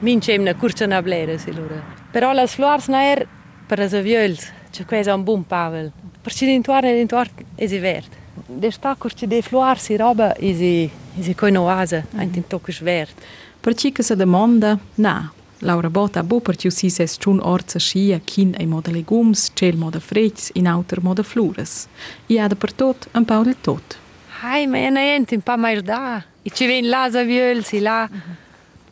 Mince 0.00 0.36
una 0.36 0.54
curcia 0.54 0.86
na 0.86 1.00
blera, 1.00 1.38
si 1.38 1.54
lura. 1.54 1.80
Però 2.12 2.34
las 2.34 2.54
flores 2.54 2.88
na 2.88 3.00
er 3.08 3.26
per 3.66 3.80
as 3.80 3.94
aviols, 3.94 4.52
c'è 4.70 4.84
quesa 4.84 5.14
un 5.14 5.24
buon 5.24 5.46
pavel. 5.46 5.90
Përçi 6.24 6.48
rintuar 6.48 6.84
e 6.84 6.94
rintuar 6.96 7.30
e 7.58 7.68
zi 7.68 7.78
vert. 7.78 8.12
De 8.48 8.70
sta 8.72 8.94
kur 8.96 9.12
që 9.12 9.28
de 9.28 9.42
fluar 9.44 9.78
si 9.78 9.96
roba 10.00 10.32
e 10.40 10.54
zi, 10.56 10.74
e 10.90 11.22
zi 11.22 11.34
kojnë 11.34 11.60
oazë, 11.60 12.00
mm 12.00 12.06
-hmm. 12.06 12.20
ajnë 12.20 12.32
tim 12.34 12.44
tokë 12.48 12.82
vert. 12.82 13.16
Përçi 13.62 13.92
këse 13.92 14.16
demanda, 14.16 14.78
na, 14.96 15.30
Laura 15.64 15.88
Bota 15.88 16.22
bo 16.22 16.40
përçi 16.40 16.70
si 16.70 16.90
se 16.90 17.04
së 17.04 17.38
orë 17.40 17.66
të 17.70 17.80
shia, 17.80 18.18
kin 18.20 18.54
e 18.60 18.66
modë 18.66 18.92
legums, 18.92 19.50
qel 19.58 19.76
modë 19.76 20.00
frejtës, 20.00 20.50
in 20.54 20.66
autër 20.66 21.00
modë 21.00 21.24
flures. 21.24 21.88
I 22.28 22.38
adë 22.44 22.56
për 22.62 22.72
tot, 22.80 23.06
në 23.14 23.24
paulë 23.30 23.54
tot. 23.62 23.96
Hai, 24.40 24.66
me 24.66 24.82
e 24.86 24.90
në 24.90 25.04
jentim 25.08 25.40
pa 25.40 25.56
majrë. 25.56 26.22
I 26.44 26.50
që 26.50 26.66
vejnë 26.70 26.88
laza 26.88 27.22
vjëllë, 27.24 27.64
si 27.64 27.80
la... 27.80 28.08
Mm 28.10 28.16
-hmm. 28.16 28.42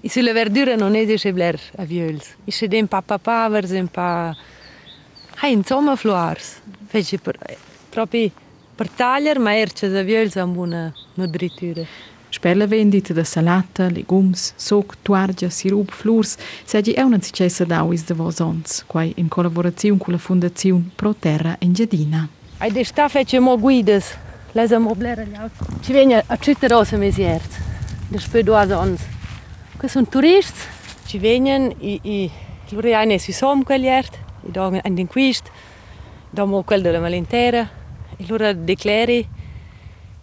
I 0.03 0.09
sulle 0.09 0.33
verdure 0.33 0.77
non 0.77 0.97
e 0.97 1.07
dice 1.07 1.33
bler 1.33 1.61
a 1.79 1.85
viols. 1.85 2.35
I 2.47 2.51
sedem 2.51 2.89
pa 2.89 3.01
papavers, 3.01 3.71
pa... 3.93 4.35
Hai, 5.37 5.53
insomma, 5.53 5.97
floars. 5.97 6.57
Veš, 6.93 7.15
pravi 7.91 8.31
partaljar 8.77 9.39
merče 9.39 9.89
za 9.91 10.01
vjel 10.01 10.29
za 10.29 10.47
muna 10.47 10.93
modriture. 11.17 11.87
Spella 12.31 12.65
vendita 12.65 13.15
da 13.15 13.25
salata, 13.25 13.89
legums, 13.89 14.53
soc, 14.57 14.97
tuargia, 15.03 15.51
sirup, 15.51 15.91
flurs, 15.93 16.37
segi 16.65 16.93
è 16.93 17.03
una 17.03 17.19
da 17.19 17.65
d'auis 17.65 18.05
de 18.05 18.15
vos 18.15 18.41
ons, 18.41 18.85
quai 18.87 19.13
in 19.17 19.29
collaborazione 19.29 19.99
con 19.99 20.13
la 20.13 20.19
Fondazione 20.19 20.91
Pro 20.97 21.15
Terra 21.15 21.57
Engiadina. 21.61 22.29
Ai 22.59 22.71
de 22.73 22.85
sta 22.85 23.09
fece 23.09 23.41
mo 23.41 23.57
guides, 23.59 24.17
les 24.53 24.73
a 24.73 24.79
moblera 24.79 25.25
gli 25.25 25.35
altri. 25.35 25.67
Ci 25.81 25.93
venga 25.93 26.23
a 26.27 26.39
mesi 26.39 26.97
mesiert, 26.97 27.61
de 28.09 28.19
spedoa 28.19 28.79
ons. 28.79 29.01
Che 29.79 29.89
sono 29.89 30.07
turisti, 30.09 30.61
ci 31.07 31.19
vengono 31.19 31.75
i, 31.81 32.01
i, 32.03 32.31
loro 32.71 32.95
hanno 32.95 33.19
sui 33.19 33.33
som 33.33 33.63
quegli 33.63 33.87
ert, 33.87 34.19
i 34.47 34.51
dogono 34.51 34.81
andin 34.85 35.07
quist, 35.07 35.51
do 36.33 36.47
mo 36.47 36.63
quel 36.63 36.81
della 36.81 36.99
malintera, 36.99 37.69
i 38.17 38.27
loro 38.27 38.53
decleri, 38.55 39.19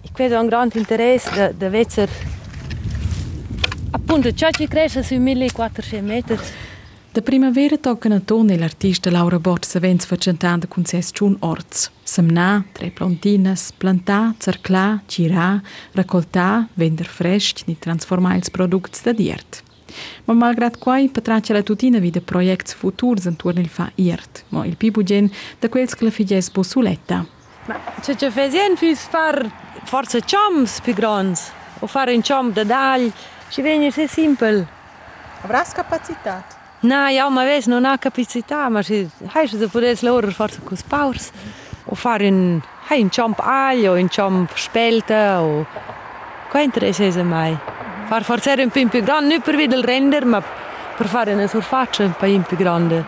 e 0.01 0.09
questo 0.11 0.35
è 0.35 0.39
un 0.39 0.47
grande 0.47 0.79
interesse 0.79 1.29
da, 1.35 1.51
da 1.51 1.69
vedere 1.69 2.37
appunto 3.91 4.33
ciò 4.33 4.49
ci 4.49 4.67
cresce 4.67 5.03
sui 5.03 5.19
1400 5.19 6.05
metri. 6.05 6.37
Da 7.11 7.21
primavera 7.21 7.77
toccano 7.77 8.15
a 8.15 8.19
tone 8.19 8.57
l'artista 8.57 9.11
Laura 9.11 9.39
Bott 9.39 9.65
savens 9.65 10.05
facentanda 10.05 10.67
con 10.67 10.85
ses 10.85 11.09
ciun 11.11 11.35
orts. 11.39 11.91
Semna, 12.03 12.63
tre 12.71 12.89
plantinas, 12.89 13.71
plantà, 13.77 14.33
cerclà, 14.37 15.01
cirà, 15.05 15.61
raccoltà, 15.93 16.67
vender 16.73 17.05
fresh 17.05 17.63
ni 17.65 17.77
transformar 17.77 18.35
ils 18.37 18.49
products 18.49 19.03
da 19.03 19.11
diert. 19.11 19.63
Ma 20.25 20.33
malgrad 20.33 20.77
quai 20.77 21.09
patraccia 21.09 21.53
la 21.53 21.63
tutina 21.63 21.99
vida 21.99 22.21
projects 22.21 22.73
futurs 22.73 23.25
intorno 23.25 23.59
il 23.59 23.69
fa 23.69 23.91
iert, 23.95 24.43
ma 24.49 24.65
il 24.65 24.75
più 24.75 24.91
bugen 24.91 25.29
da 25.59 25.69
quels 25.69 25.95
che 25.95 26.03
la 26.03 26.11
figes 26.11 26.49
bossuletta. 26.49 27.25
Ma 27.65 27.79
c'è 28.01 28.15
c'è 28.15 28.29
fesien 28.29 28.75
fis 28.75 28.99
far 29.07 29.49
forse 29.83 30.21
choms 30.21 30.81
più 30.81 30.93
grons, 30.93 31.51
o 31.79 31.87
fare 31.87 32.13
un 32.13 32.21
chom 32.21 32.51
da 32.51 32.63
dagl, 32.63 33.11
ci 33.49 33.61
viene 33.61 33.91
se 33.91 34.07
simpel. 34.07 34.67
Avras 35.41 35.71
capacità? 35.71 36.43
No, 36.81 37.07
ja, 37.09 37.29
ma 37.29 37.43
ves 37.43 37.67
non 37.67 37.85
ha 37.85 37.97
capacità, 37.97 38.69
ma 38.69 38.81
se 38.81 39.09
hai 39.33 39.47
se 39.47 39.67
potesse 39.67 40.05
lavorare 40.05 40.31
forse 40.31 40.61
con 40.63 40.77
spaurs, 40.77 41.31
o 41.85 41.95
fare 41.95 42.27
un, 42.29 42.59
hai 42.87 43.01
un 43.01 43.09
chomp 43.09 43.39
aglio, 43.39 43.93
un 43.93 44.07
chomp 44.07 44.49
spelta, 44.55 45.41
o... 45.41 45.65
Qua 46.49 46.61
interessa 46.61 47.23
mai. 47.23 47.57
Far 48.09 48.23
forse 48.23 48.53
un 48.57 48.71
po' 48.71 48.87
più 48.87 49.03
grande, 49.03 49.35
non 49.35 49.41
per 49.43 49.55
vedere 49.55 49.81
il 49.81 49.85
render, 49.85 50.25
ma 50.25 50.41
per 50.41 51.05
fare 51.05 51.33
una 51.33 51.45
surfaccia 51.45 52.05
un 52.05 52.15
po' 52.17 52.25
più 52.25 52.57
grande. 52.57 53.05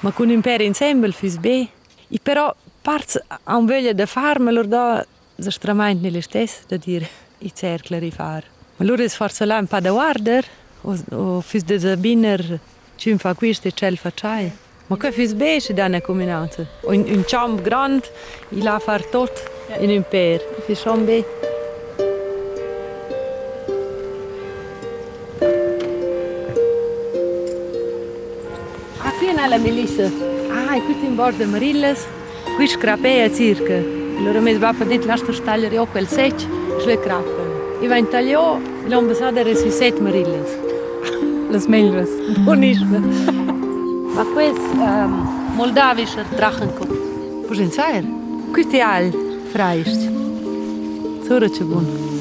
Ma 0.00 0.10
con 0.10 0.30
un 0.30 0.40
per 0.40 0.60
insieme, 0.62 1.12
fis 1.12 1.36
bene. 1.36 1.68
E 2.08 2.18
però, 2.20 2.52
parts 2.82 3.22
a 3.44 3.56
un 3.56 3.66
voglia 3.66 3.92
da 3.92 4.04
fare, 4.04 4.40
ma 4.40 4.50
loro 4.50 4.66
da 4.66 5.06
estremamente 5.36 6.02
nelle 6.02 6.22
stesse, 6.22 6.62
da 6.66 6.76
dire, 6.76 7.08
i 7.38 7.54
cerchi 7.54 7.96
di 8.00 8.10
fare. 8.10 8.46
Ma 8.78 8.84
loro 8.84 9.04
è 9.04 9.08
forse 9.08 9.44
là 9.44 9.58
un 9.58 9.66
po' 9.68 9.78
da 9.78 9.92
guardare, 9.92 10.46
o, 10.80 10.98
o 11.10 11.40
fis 11.40 11.62
da 11.62 11.78
zabiner, 11.78 12.58
ci 12.96 13.16
fa 13.18 13.34
questo 13.34 13.68
e 13.68 13.72
ce 13.72 13.94
facciai. 13.94 14.52
Ma 14.88 14.96
che 14.96 15.12
fis 15.12 15.34
bene 15.34 15.60
ci 15.60 15.72
dà 15.72 15.84
una 15.84 16.00
combinanza. 16.00 16.66
Un, 16.80 17.04
un 17.06 17.22
champ 17.24 17.62
grande, 17.62 18.10
il 18.48 18.64
la 18.64 18.80
far 18.80 19.04
tutto 19.04 19.40
in 19.78 19.90
un 19.90 20.02
per. 20.02 20.42
Fis 20.66 20.82
bene. 20.82 21.51
la 29.46 29.58
Melissa. 29.58 30.10
Ah, 30.50 30.76
aqui 30.76 31.06
em 31.06 31.14
bordo 31.14 31.46
Marillas, 31.46 32.06
aqui 32.54 32.64
escrapeia 32.64 33.28
circa. 33.30 33.74
Allora 34.18 34.40
mi 34.40 34.54
va 34.54 34.68
a 34.68 34.84
dire 34.84 35.04
lascia 35.04 35.32
tagliare 35.44 35.74
io 35.74 35.86
quel 35.86 36.06
sec, 36.06 36.36
ce 36.80 36.86
le 36.86 36.98
crappe. 37.00 37.40
E 37.80 37.88
va 37.88 37.96
in 37.96 38.08
taglio, 38.08 38.60
l'ambassada 38.86 39.40
era 39.40 39.54
sui 39.54 39.70
set 39.70 39.98
Marilhas. 40.00 40.50
Las 41.50 41.66
melhores. 41.66 42.08
Bonista. 42.44 42.98
Ma 44.14 44.24
questo 44.32 44.60
um, 44.74 44.80
ehm, 44.80 45.54
moldavischer 45.54 46.24
Drachenkopf. 46.36 46.96
Puoi 47.46 47.56
pensare? 47.56 48.04
Qui 48.52 48.66
ti 48.66 48.80
al, 48.80 49.10
freist. 49.50 50.10
So, 51.26 51.38
Ratschabun. 51.38 52.11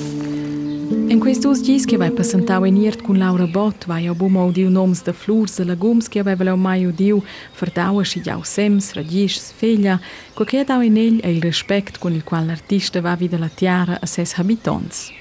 Buono. 0.92 1.12
In 1.12 1.20
questi 1.20 1.48
dies 1.62 1.86
che 1.86 1.98
vai 1.98 2.12
passantau 2.12 2.66
in 2.66 2.78
iert 2.78 3.02
con 3.02 3.18
Laura 3.18 3.46
Bott, 3.46 3.86
vai 3.86 4.08
a 4.08 4.14
bumo 4.14 4.46
udiu 4.46 4.70
noms 4.70 5.04
de 5.04 5.14
flurs 5.14 5.60
e 5.60 5.64
legums 5.64 6.08
che 6.08 6.20
aveva 6.20 6.44
leu 6.44 6.56
mai 6.56 6.86
udiu, 6.86 7.24
verdaua 7.58 8.04
si 8.04 8.22
jau 8.22 8.44
sems, 8.44 8.94
radisch, 8.94 9.40
feglia, 9.56 10.00
co 10.34 10.44
che 10.44 10.64
dau 10.64 10.82
in 10.82 10.98
egl 10.98 11.22
è 11.22 11.28
il 11.28 11.42
rispetto 11.42 12.00
con 12.00 12.14
il 12.14 12.24
quale 12.24 12.46
l'artista 12.46 13.02
va 13.02 13.16
vida 13.16 13.38
la 13.38 13.50
tiara 13.50 13.98
a 14.02 14.06
ses 14.06 14.38
habitants. 14.38 15.12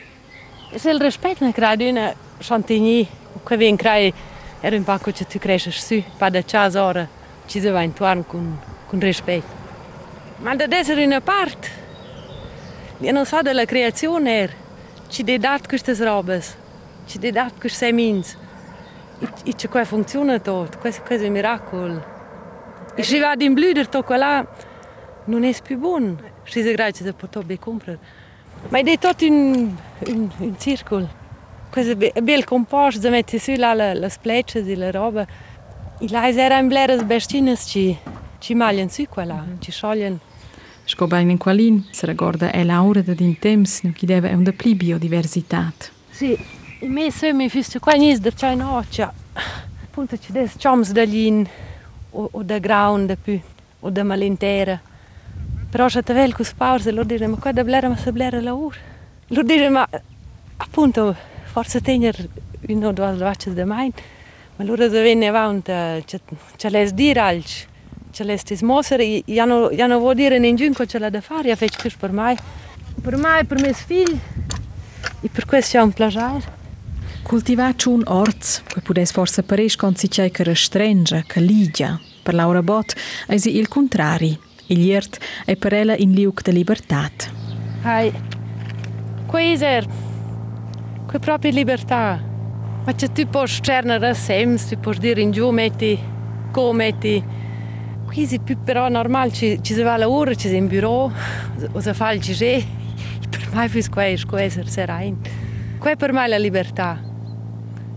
Se 0.75 0.91
il 0.91 1.01
rispetto 1.01 1.45
ne 1.45 1.53
crea 1.53 1.77
d'una 1.77 2.15
chantigny, 2.39 3.07
che 3.45 3.57
vien 3.57 3.77
crea 3.77 4.13
era 4.61 4.77
un 4.77 4.85
pacco 4.85 5.11
che 5.11 5.27
tu 5.27 5.39
cresci 5.39 5.71
su, 5.71 6.03
pa 6.17 6.31
da 6.31 6.43
cias 6.43 6.75
ora, 6.75 7.09
ci 7.47 7.61
si 7.61 7.69
va 7.69 7.83
intorno 7.83 8.23
con, 8.23 8.59
con 8.87 9.01
rispetto. 9.01 9.59
Ma 10.39 10.55
da 10.55 10.67
essere 10.77 11.05
una 11.05 11.21
parte, 11.21 11.69
io 12.99 13.13
non 13.13 13.27
so 13.27 13.43
della 13.43 13.65
creazione, 13.65 14.49
ci 14.49 14.70
Cidade 15.11 15.69
custas 15.69 15.99
robas, 16.01 16.57
cidade 17.07 17.53
custas 17.61 17.79
semins. 17.79 18.37
E, 19.21 19.51
e 19.51 19.53
ce 19.53 19.69
quai 19.69 19.85
funcționa 19.85 20.39
tot, 20.39 20.79
questa 20.79 21.03
cosa 21.03 21.25
è 21.25 21.27
un 21.27 21.33
miracol. 21.33 22.03
E 22.95 23.03
se 23.03 23.19
va 23.19 23.35
din 23.35 23.55
blüder 23.55 23.89
tot 23.89 24.05
quella, 24.05 24.47
non 25.25 25.43
è 25.43 25.53
più 25.63 25.79
buon. 25.79 26.19
Și 26.45 26.63
se 26.63 26.73
grazie 26.73 27.05
de 27.05 27.13
poter 27.13 27.43
be 27.43 27.57
comprare. 27.57 27.99
Ma 28.69 28.79
è 28.79 28.99
tot 28.99 29.21
un, 29.21 29.75
un, 30.07 30.31
un 30.39 30.55
circol. 30.59 31.09
Questo 31.71 31.97
è 31.99 32.21
bel 32.21 32.45
composto, 32.45 33.01
da 33.01 33.11
metti 33.11 33.39
su 33.39 33.55
là 33.57 33.75
le, 33.75 33.95
le 33.95 34.09
splecce 34.09 34.61
e 34.65 34.77
le 34.77 34.91
robe. 34.91 35.27
E 35.99 36.07
là 36.09 36.29
era 36.29 36.59
in 36.59 36.69
blera 36.69 36.97
bestina 37.03 37.57
ci, 37.57 37.97
ci 38.39 38.55
magliano 38.55 38.89
su 38.89 39.07
quella, 39.09 39.35
mm 39.35 39.53
-hmm. 39.53 39.61
ci 39.61 39.73
sciogliono. 39.73 40.19
Scobain 40.91 41.31
in 41.31 41.39
qualin, 41.39 41.87
se 41.93 42.05
ricorda 42.05 42.51
è 42.51 42.65
Laura 42.65 43.01
da 43.01 43.15
din 43.15 43.39
temps, 43.39 43.83
non 43.83 43.93
chi 43.93 44.07
deve 44.07 44.31
è 44.31 44.35
una 44.35 44.51
pli 44.51 44.75
biodiversitat. 44.75 45.93
Sì, 46.11 46.37
e 46.81 46.89
me 46.89 47.13
se 47.13 47.33
mi 47.33 47.49
fisto 47.49 47.79
qua 47.79 47.93
nis 47.93 48.19
da 48.19 48.33
c'è 48.33 48.57
noccia. 48.57 49.15
Appunto 49.85 50.19
ci 50.19 50.33
des 50.33 50.57
choms 50.59 50.91
da 50.91 51.05
lin 51.05 51.47
o, 52.11 52.29
o 52.33 52.43
da 52.43 52.59
ground 52.59 53.07
da 53.07 53.15
più 53.15 53.41
o 53.79 53.91
da 53.91 54.03
malintera. 54.03 54.81
Però 55.71 55.87
c'è 55.87 56.03
tavel 56.03 56.35
con 56.35 56.45
spause, 56.45 56.91
lo 56.91 57.05
dire 57.05 57.29
ma 57.29 57.37
qua 57.37 57.53
da 57.53 57.63
blera 57.63 57.89
ma 57.89 57.97
se 57.97 58.11
blera 58.11 58.41
la 58.41 58.53
ur. 58.53 58.77
Lo 59.29 59.43
dire 59.45 59.69
ma 59.69 59.89
appunto 60.57 61.15
forse 61.45 61.81
tener 61.81 62.29
uno 62.67 62.89
o 62.89 62.93
due 62.93 63.15
vacce 63.15 63.55
da 63.55 63.65
mai. 63.65 63.93
Ma 64.57 64.65
loro 64.65 64.89
da 64.89 65.01
venne 65.01 65.29
avanti, 65.29 65.71
c'è 66.57 66.69
les 66.69 66.93
dire 66.93 67.21
alci. 67.21 67.69
Ce 68.13 68.25
l'este 68.25 68.57
smosere, 68.57 69.23
ja 69.27 69.45
no, 69.45 69.71
ja 69.71 69.87
no 69.87 69.99
vuol 69.99 70.15
dire 70.15 70.39
nengiunco 70.39 70.85
ce 70.85 70.99
l'ha 70.99 71.11
da 71.11 71.21
fare, 71.21 71.49
ja 71.49 71.57
fece 71.57 71.79
questo 71.81 71.99
per 72.01 72.11
me. 72.11 72.37
Per 73.01 73.17
me 73.17 73.45
per 73.47 73.61
mio 73.61 73.73
figlio. 73.73 74.19
E 75.21 75.29
per 75.29 75.45
questo 75.47 75.77
è 75.77 75.81
un 75.81 75.93
piacere. 75.93 76.59
Cultivar 77.23 77.75
un 77.87 78.03
orz, 78.07 78.63
che 78.67 78.81
potesse 78.81 79.13
forse 79.13 79.43
parere 79.43 79.73
quando 79.77 79.99
si 79.99 80.09
c'è 80.09 80.31
che 80.31 80.43
restringe, 80.43 81.25
che 81.27 81.41
ligia. 81.41 82.01
Per 82.23 82.35
Laura 82.35 82.63
Bott 82.63 82.95
è 83.27 83.35
il 83.35 83.69
contrario. 83.69 84.39
Il 84.67 84.81
iert 84.81 85.19
è 85.45 85.57
per 85.57 85.75
ella 85.75 85.97
in 85.97 86.13
liuk 86.13 86.43
de 86.43 86.53
libertà. 86.53 87.11
Hai, 87.83 88.13
questo 89.27 89.65
è, 89.65 89.85
è 91.13 91.19
proprio 91.19 91.51
libertà. 91.53 92.21
Ma 92.85 92.93
se 92.97 93.13
tu 93.13 93.29
puoi 93.29 93.47
cernere 93.47 94.15
sems, 94.15 94.69
tu 94.69 94.79
puoi 94.81 94.99
dire 94.99 95.21
in 95.21 95.31
giù 95.31 95.51
metti, 95.51 95.99
come 96.51 96.85
metti, 96.85 97.23
Qui 98.13 98.27
è 98.27 98.41
più 98.41 98.61
però 98.65 98.89
normale, 98.89 99.31
ci, 99.31 99.61
ci 99.63 99.73
si 99.73 99.83
va 99.83 99.93
a 99.93 99.97
lavoro, 99.97 100.35
ci 100.35 100.49
si 100.49 100.57
in 100.57 100.67
bureau, 100.67 101.13
o 101.71 101.81
si 101.81 101.95
fa 101.95 102.11
il 102.11 102.21
gigè. 102.21 102.61
Per 103.31 103.51
me 103.53 103.67
è 103.67 103.89
questo, 103.89 104.37
essere 104.37 104.69
sereno. 104.69 105.19
Qua 105.79 105.95
per 105.95 106.13
me 106.13 106.25
è 106.25 106.27
la 106.27 106.37
libertà. 106.37 107.01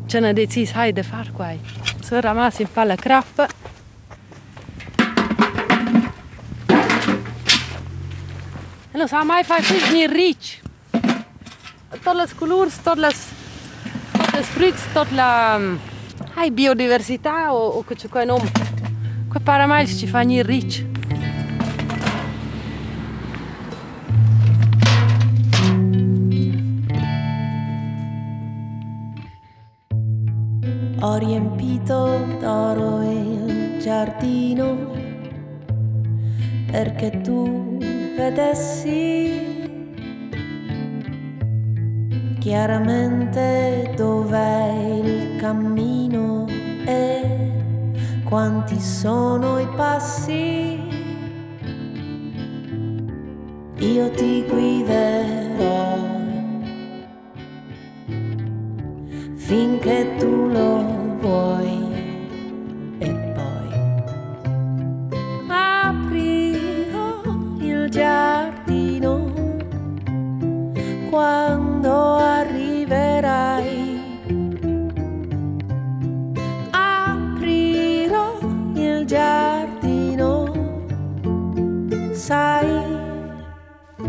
C'è 0.05 0.19
una 0.19 0.31
decisione 0.31 0.91
di 0.91 1.01
fare 1.01 1.31
qua. 1.31 1.51
Se 1.99 2.21
ramassi 2.21 2.61
in 2.61 2.67
fa 2.67 2.83
la 2.83 2.95
crappa. 2.95 3.47
E 8.91 8.97
non 8.97 9.07
sa 9.07 9.23
mai 9.23 9.43
fare 9.43 9.63
questo 9.63 9.91
ni 9.93 10.05
ricci. 10.05 10.61
Tutte 10.91 12.13
le 12.13 12.27
colori, 12.35 12.69
tutte 12.69 12.99
le, 12.99 13.09
frutti, 14.43 14.81
tutte 14.93 15.15
la 15.15 15.59
hai 16.35 16.51
biodiversità 16.51 17.51
o, 17.51 17.67
o 17.67 17.83
che 17.83 17.95
c'è 17.95 18.07
qua 18.09 18.23
nome. 18.23 18.51
Qua 18.51 18.82
para 19.39 19.67
mais 19.67 19.97
ci 19.99 20.07
fa 20.07 20.21
ni 20.23 20.41
rich. 20.43 20.85
Ho 31.01 31.17
riempito 31.17 32.25
d'oro 32.39 33.01
il 33.03 33.77
giardino 33.81 34.91
perché 36.71 37.21
tu 37.21 37.77
vedessi 38.15 39.41
chiaramente 42.39 43.93
dov'è 43.95 44.71
il 45.03 45.35
cammino 45.39 46.45
e 46.85 47.42
quanti 48.33 48.79
sono 48.79 49.59
i 49.59 49.67
passi, 49.75 50.79
io 53.77 54.09
ti 54.09 54.43
guiderò 54.49 55.97
finché 59.35 60.15
tu 60.17 60.47
lo 60.47 60.83
vuoi. 61.21 61.82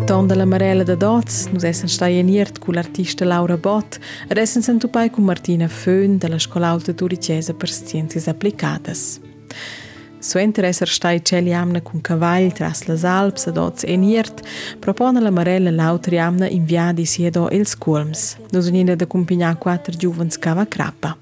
Ton 0.07 0.27
della 0.27 0.45
Marella 0.45 0.83
da 0.83 0.95
Doz, 0.95 1.47
nus 1.53 1.63
essen 1.63 1.89
staieniert 1.89 2.59
cu 2.59 2.73
l'artista 2.73 3.25
Laura 3.25 3.57
Bott, 3.57 3.99
ed 4.29 4.37
essen 4.37 4.63
sentupai 4.63 5.11
cu 5.11 5.21
Martina 5.21 5.67
Föhn 5.67 6.19
della 6.19 6.39
Scola 6.39 6.69
Alta 6.69 6.93
Turicesa 6.93 7.55
per 7.55 7.69
Scienzias 7.69 8.27
Applicadas. 8.27 9.21
Suenter 10.19 10.65
esser 10.65 10.89
stai 10.89 11.23
celi 11.23 11.55
amna 11.55 11.81
cun 11.81 12.01
cavall 12.01 12.53
tras 12.53 12.87
las 12.87 13.05
Alps 13.05 13.47
ad 13.47 13.57
oz 13.57 13.85
eniert, 13.85 14.43
propone 14.79 15.21
la 15.21 15.31
Marella 15.31 15.71
l'autri 15.71 16.19
amna 16.19 16.49
in 16.49 16.65
viadi 16.65 17.07
siedo 17.07 17.49
els 17.51 17.75
culms. 17.75 18.37
Nus 18.53 18.69
unina 18.69 18.95
da 18.95 19.07
compignar 19.07 19.59
quattro 19.59 19.97
giuvens 19.97 20.39
cava 20.39 20.67
crappa. 20.67 21.17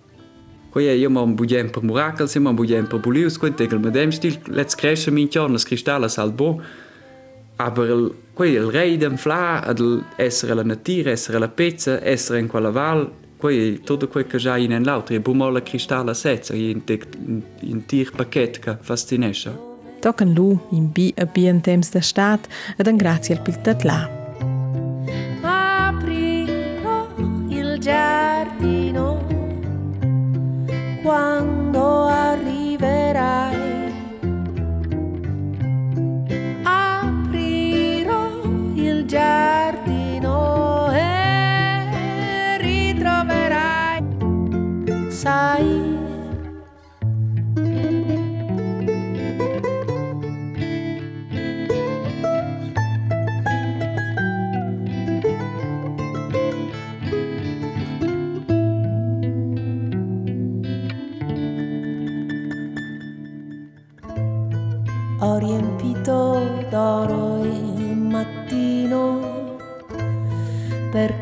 Quei 0.73 0.99
io 0.99 1.11
mam 1.11 1.35
budem 1.37 1.71
per 1.71 1.83
miracles, 1.83 2.35
mam 2.35 2.57
budem 2.57 2.87
per 2.89 2.99
bulius, 2.99 3.39
quei 3.39 3.53
tegel 3.55 3.79
medem 3.79 4.11
stil, 4.11 4.39
let's 4.47 4.75
cresce 4.75 5.11
min 5.11 5.29
tjorn 5.29 5.53
las 5.53 5.65
cristallas 5.65 6.19
al 6.19 6.33
bo. 6.33 6.61
Aber 7.63 7.89
el, 7.89 8.15
quei 8.35 8.55
il 8.55 8.71
rei 8.71 8.97
dem 8.97 9.17
fla, 9.17 9.63
ad 9.63 9.81
essere 10.17 10.55
la 10.55 10.65
natura, 10.65 11.11
essere 11.11 11.39
la 11.39 11.49
pezza, 11.49 12.03
essere 12.03 12.41
in 12.41 12.49
quella 12.49 12.71
val, 12.71 13.11
Poi 13.43 13.81
tutto 13.83 14.07
quel 14.07 14.29
che 14.29 14.39
già 14.39 14.57
in 14.57 14.85
l'altro, 14.85 15.17
è 15.17 15.19
bumola 15.19 15.65
cristallo 15.65 16.15
senza, 16.15 16.55
in 16.55 16.81
un 16.87 17.87
tir 17.87 18.13
pacchetto 18.13 18.61
che 18.61 18.77
fascinesce. 18.81 19.71
Tocan 19.99 20.33
lu 20.33 20.61
in 20.71 20.93
bi 20.93 21.13
a 21.17 21.27
bien 21.27 21.61
temps 21.61 21.91
da 21.91 22.01
stat 22.01 22.47
ed 22.77 22.87
an 22.87 22.97
grazie 22.97 23.35
al 23.35 23.43
piltat 23.43 23.83
là. 23.83 24.09
Aprirò 25.41 27.09
il 27.49 27.79
giardino 27.81 28.72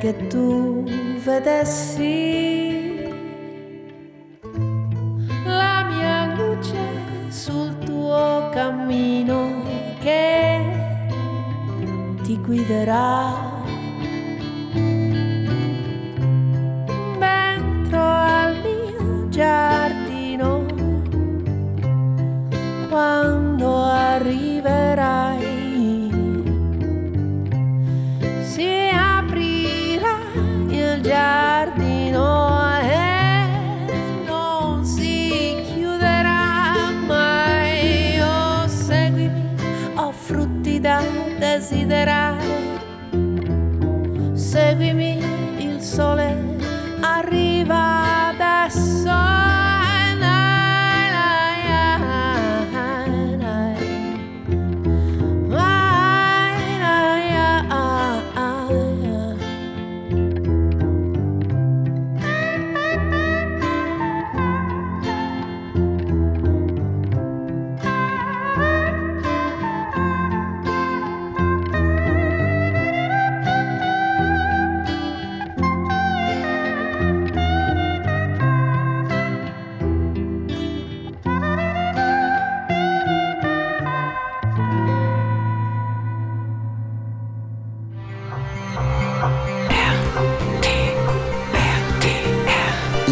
perché 0.01 0.27
tu 0.29 0.85
vedessi. 1.23 2.99
La 5.45 5.85
mia 5.91 6.35
luce 6.35 6.79
sul 7.29 7.77
tuo 7.81 8.49
cammino 8.51 9.63
che 10.01 10.65
ti 12.23 12.41
guiderà 12.41 13.40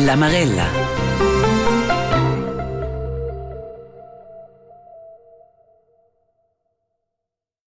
La 0.08 0.16
Marelle. 0.16 0.47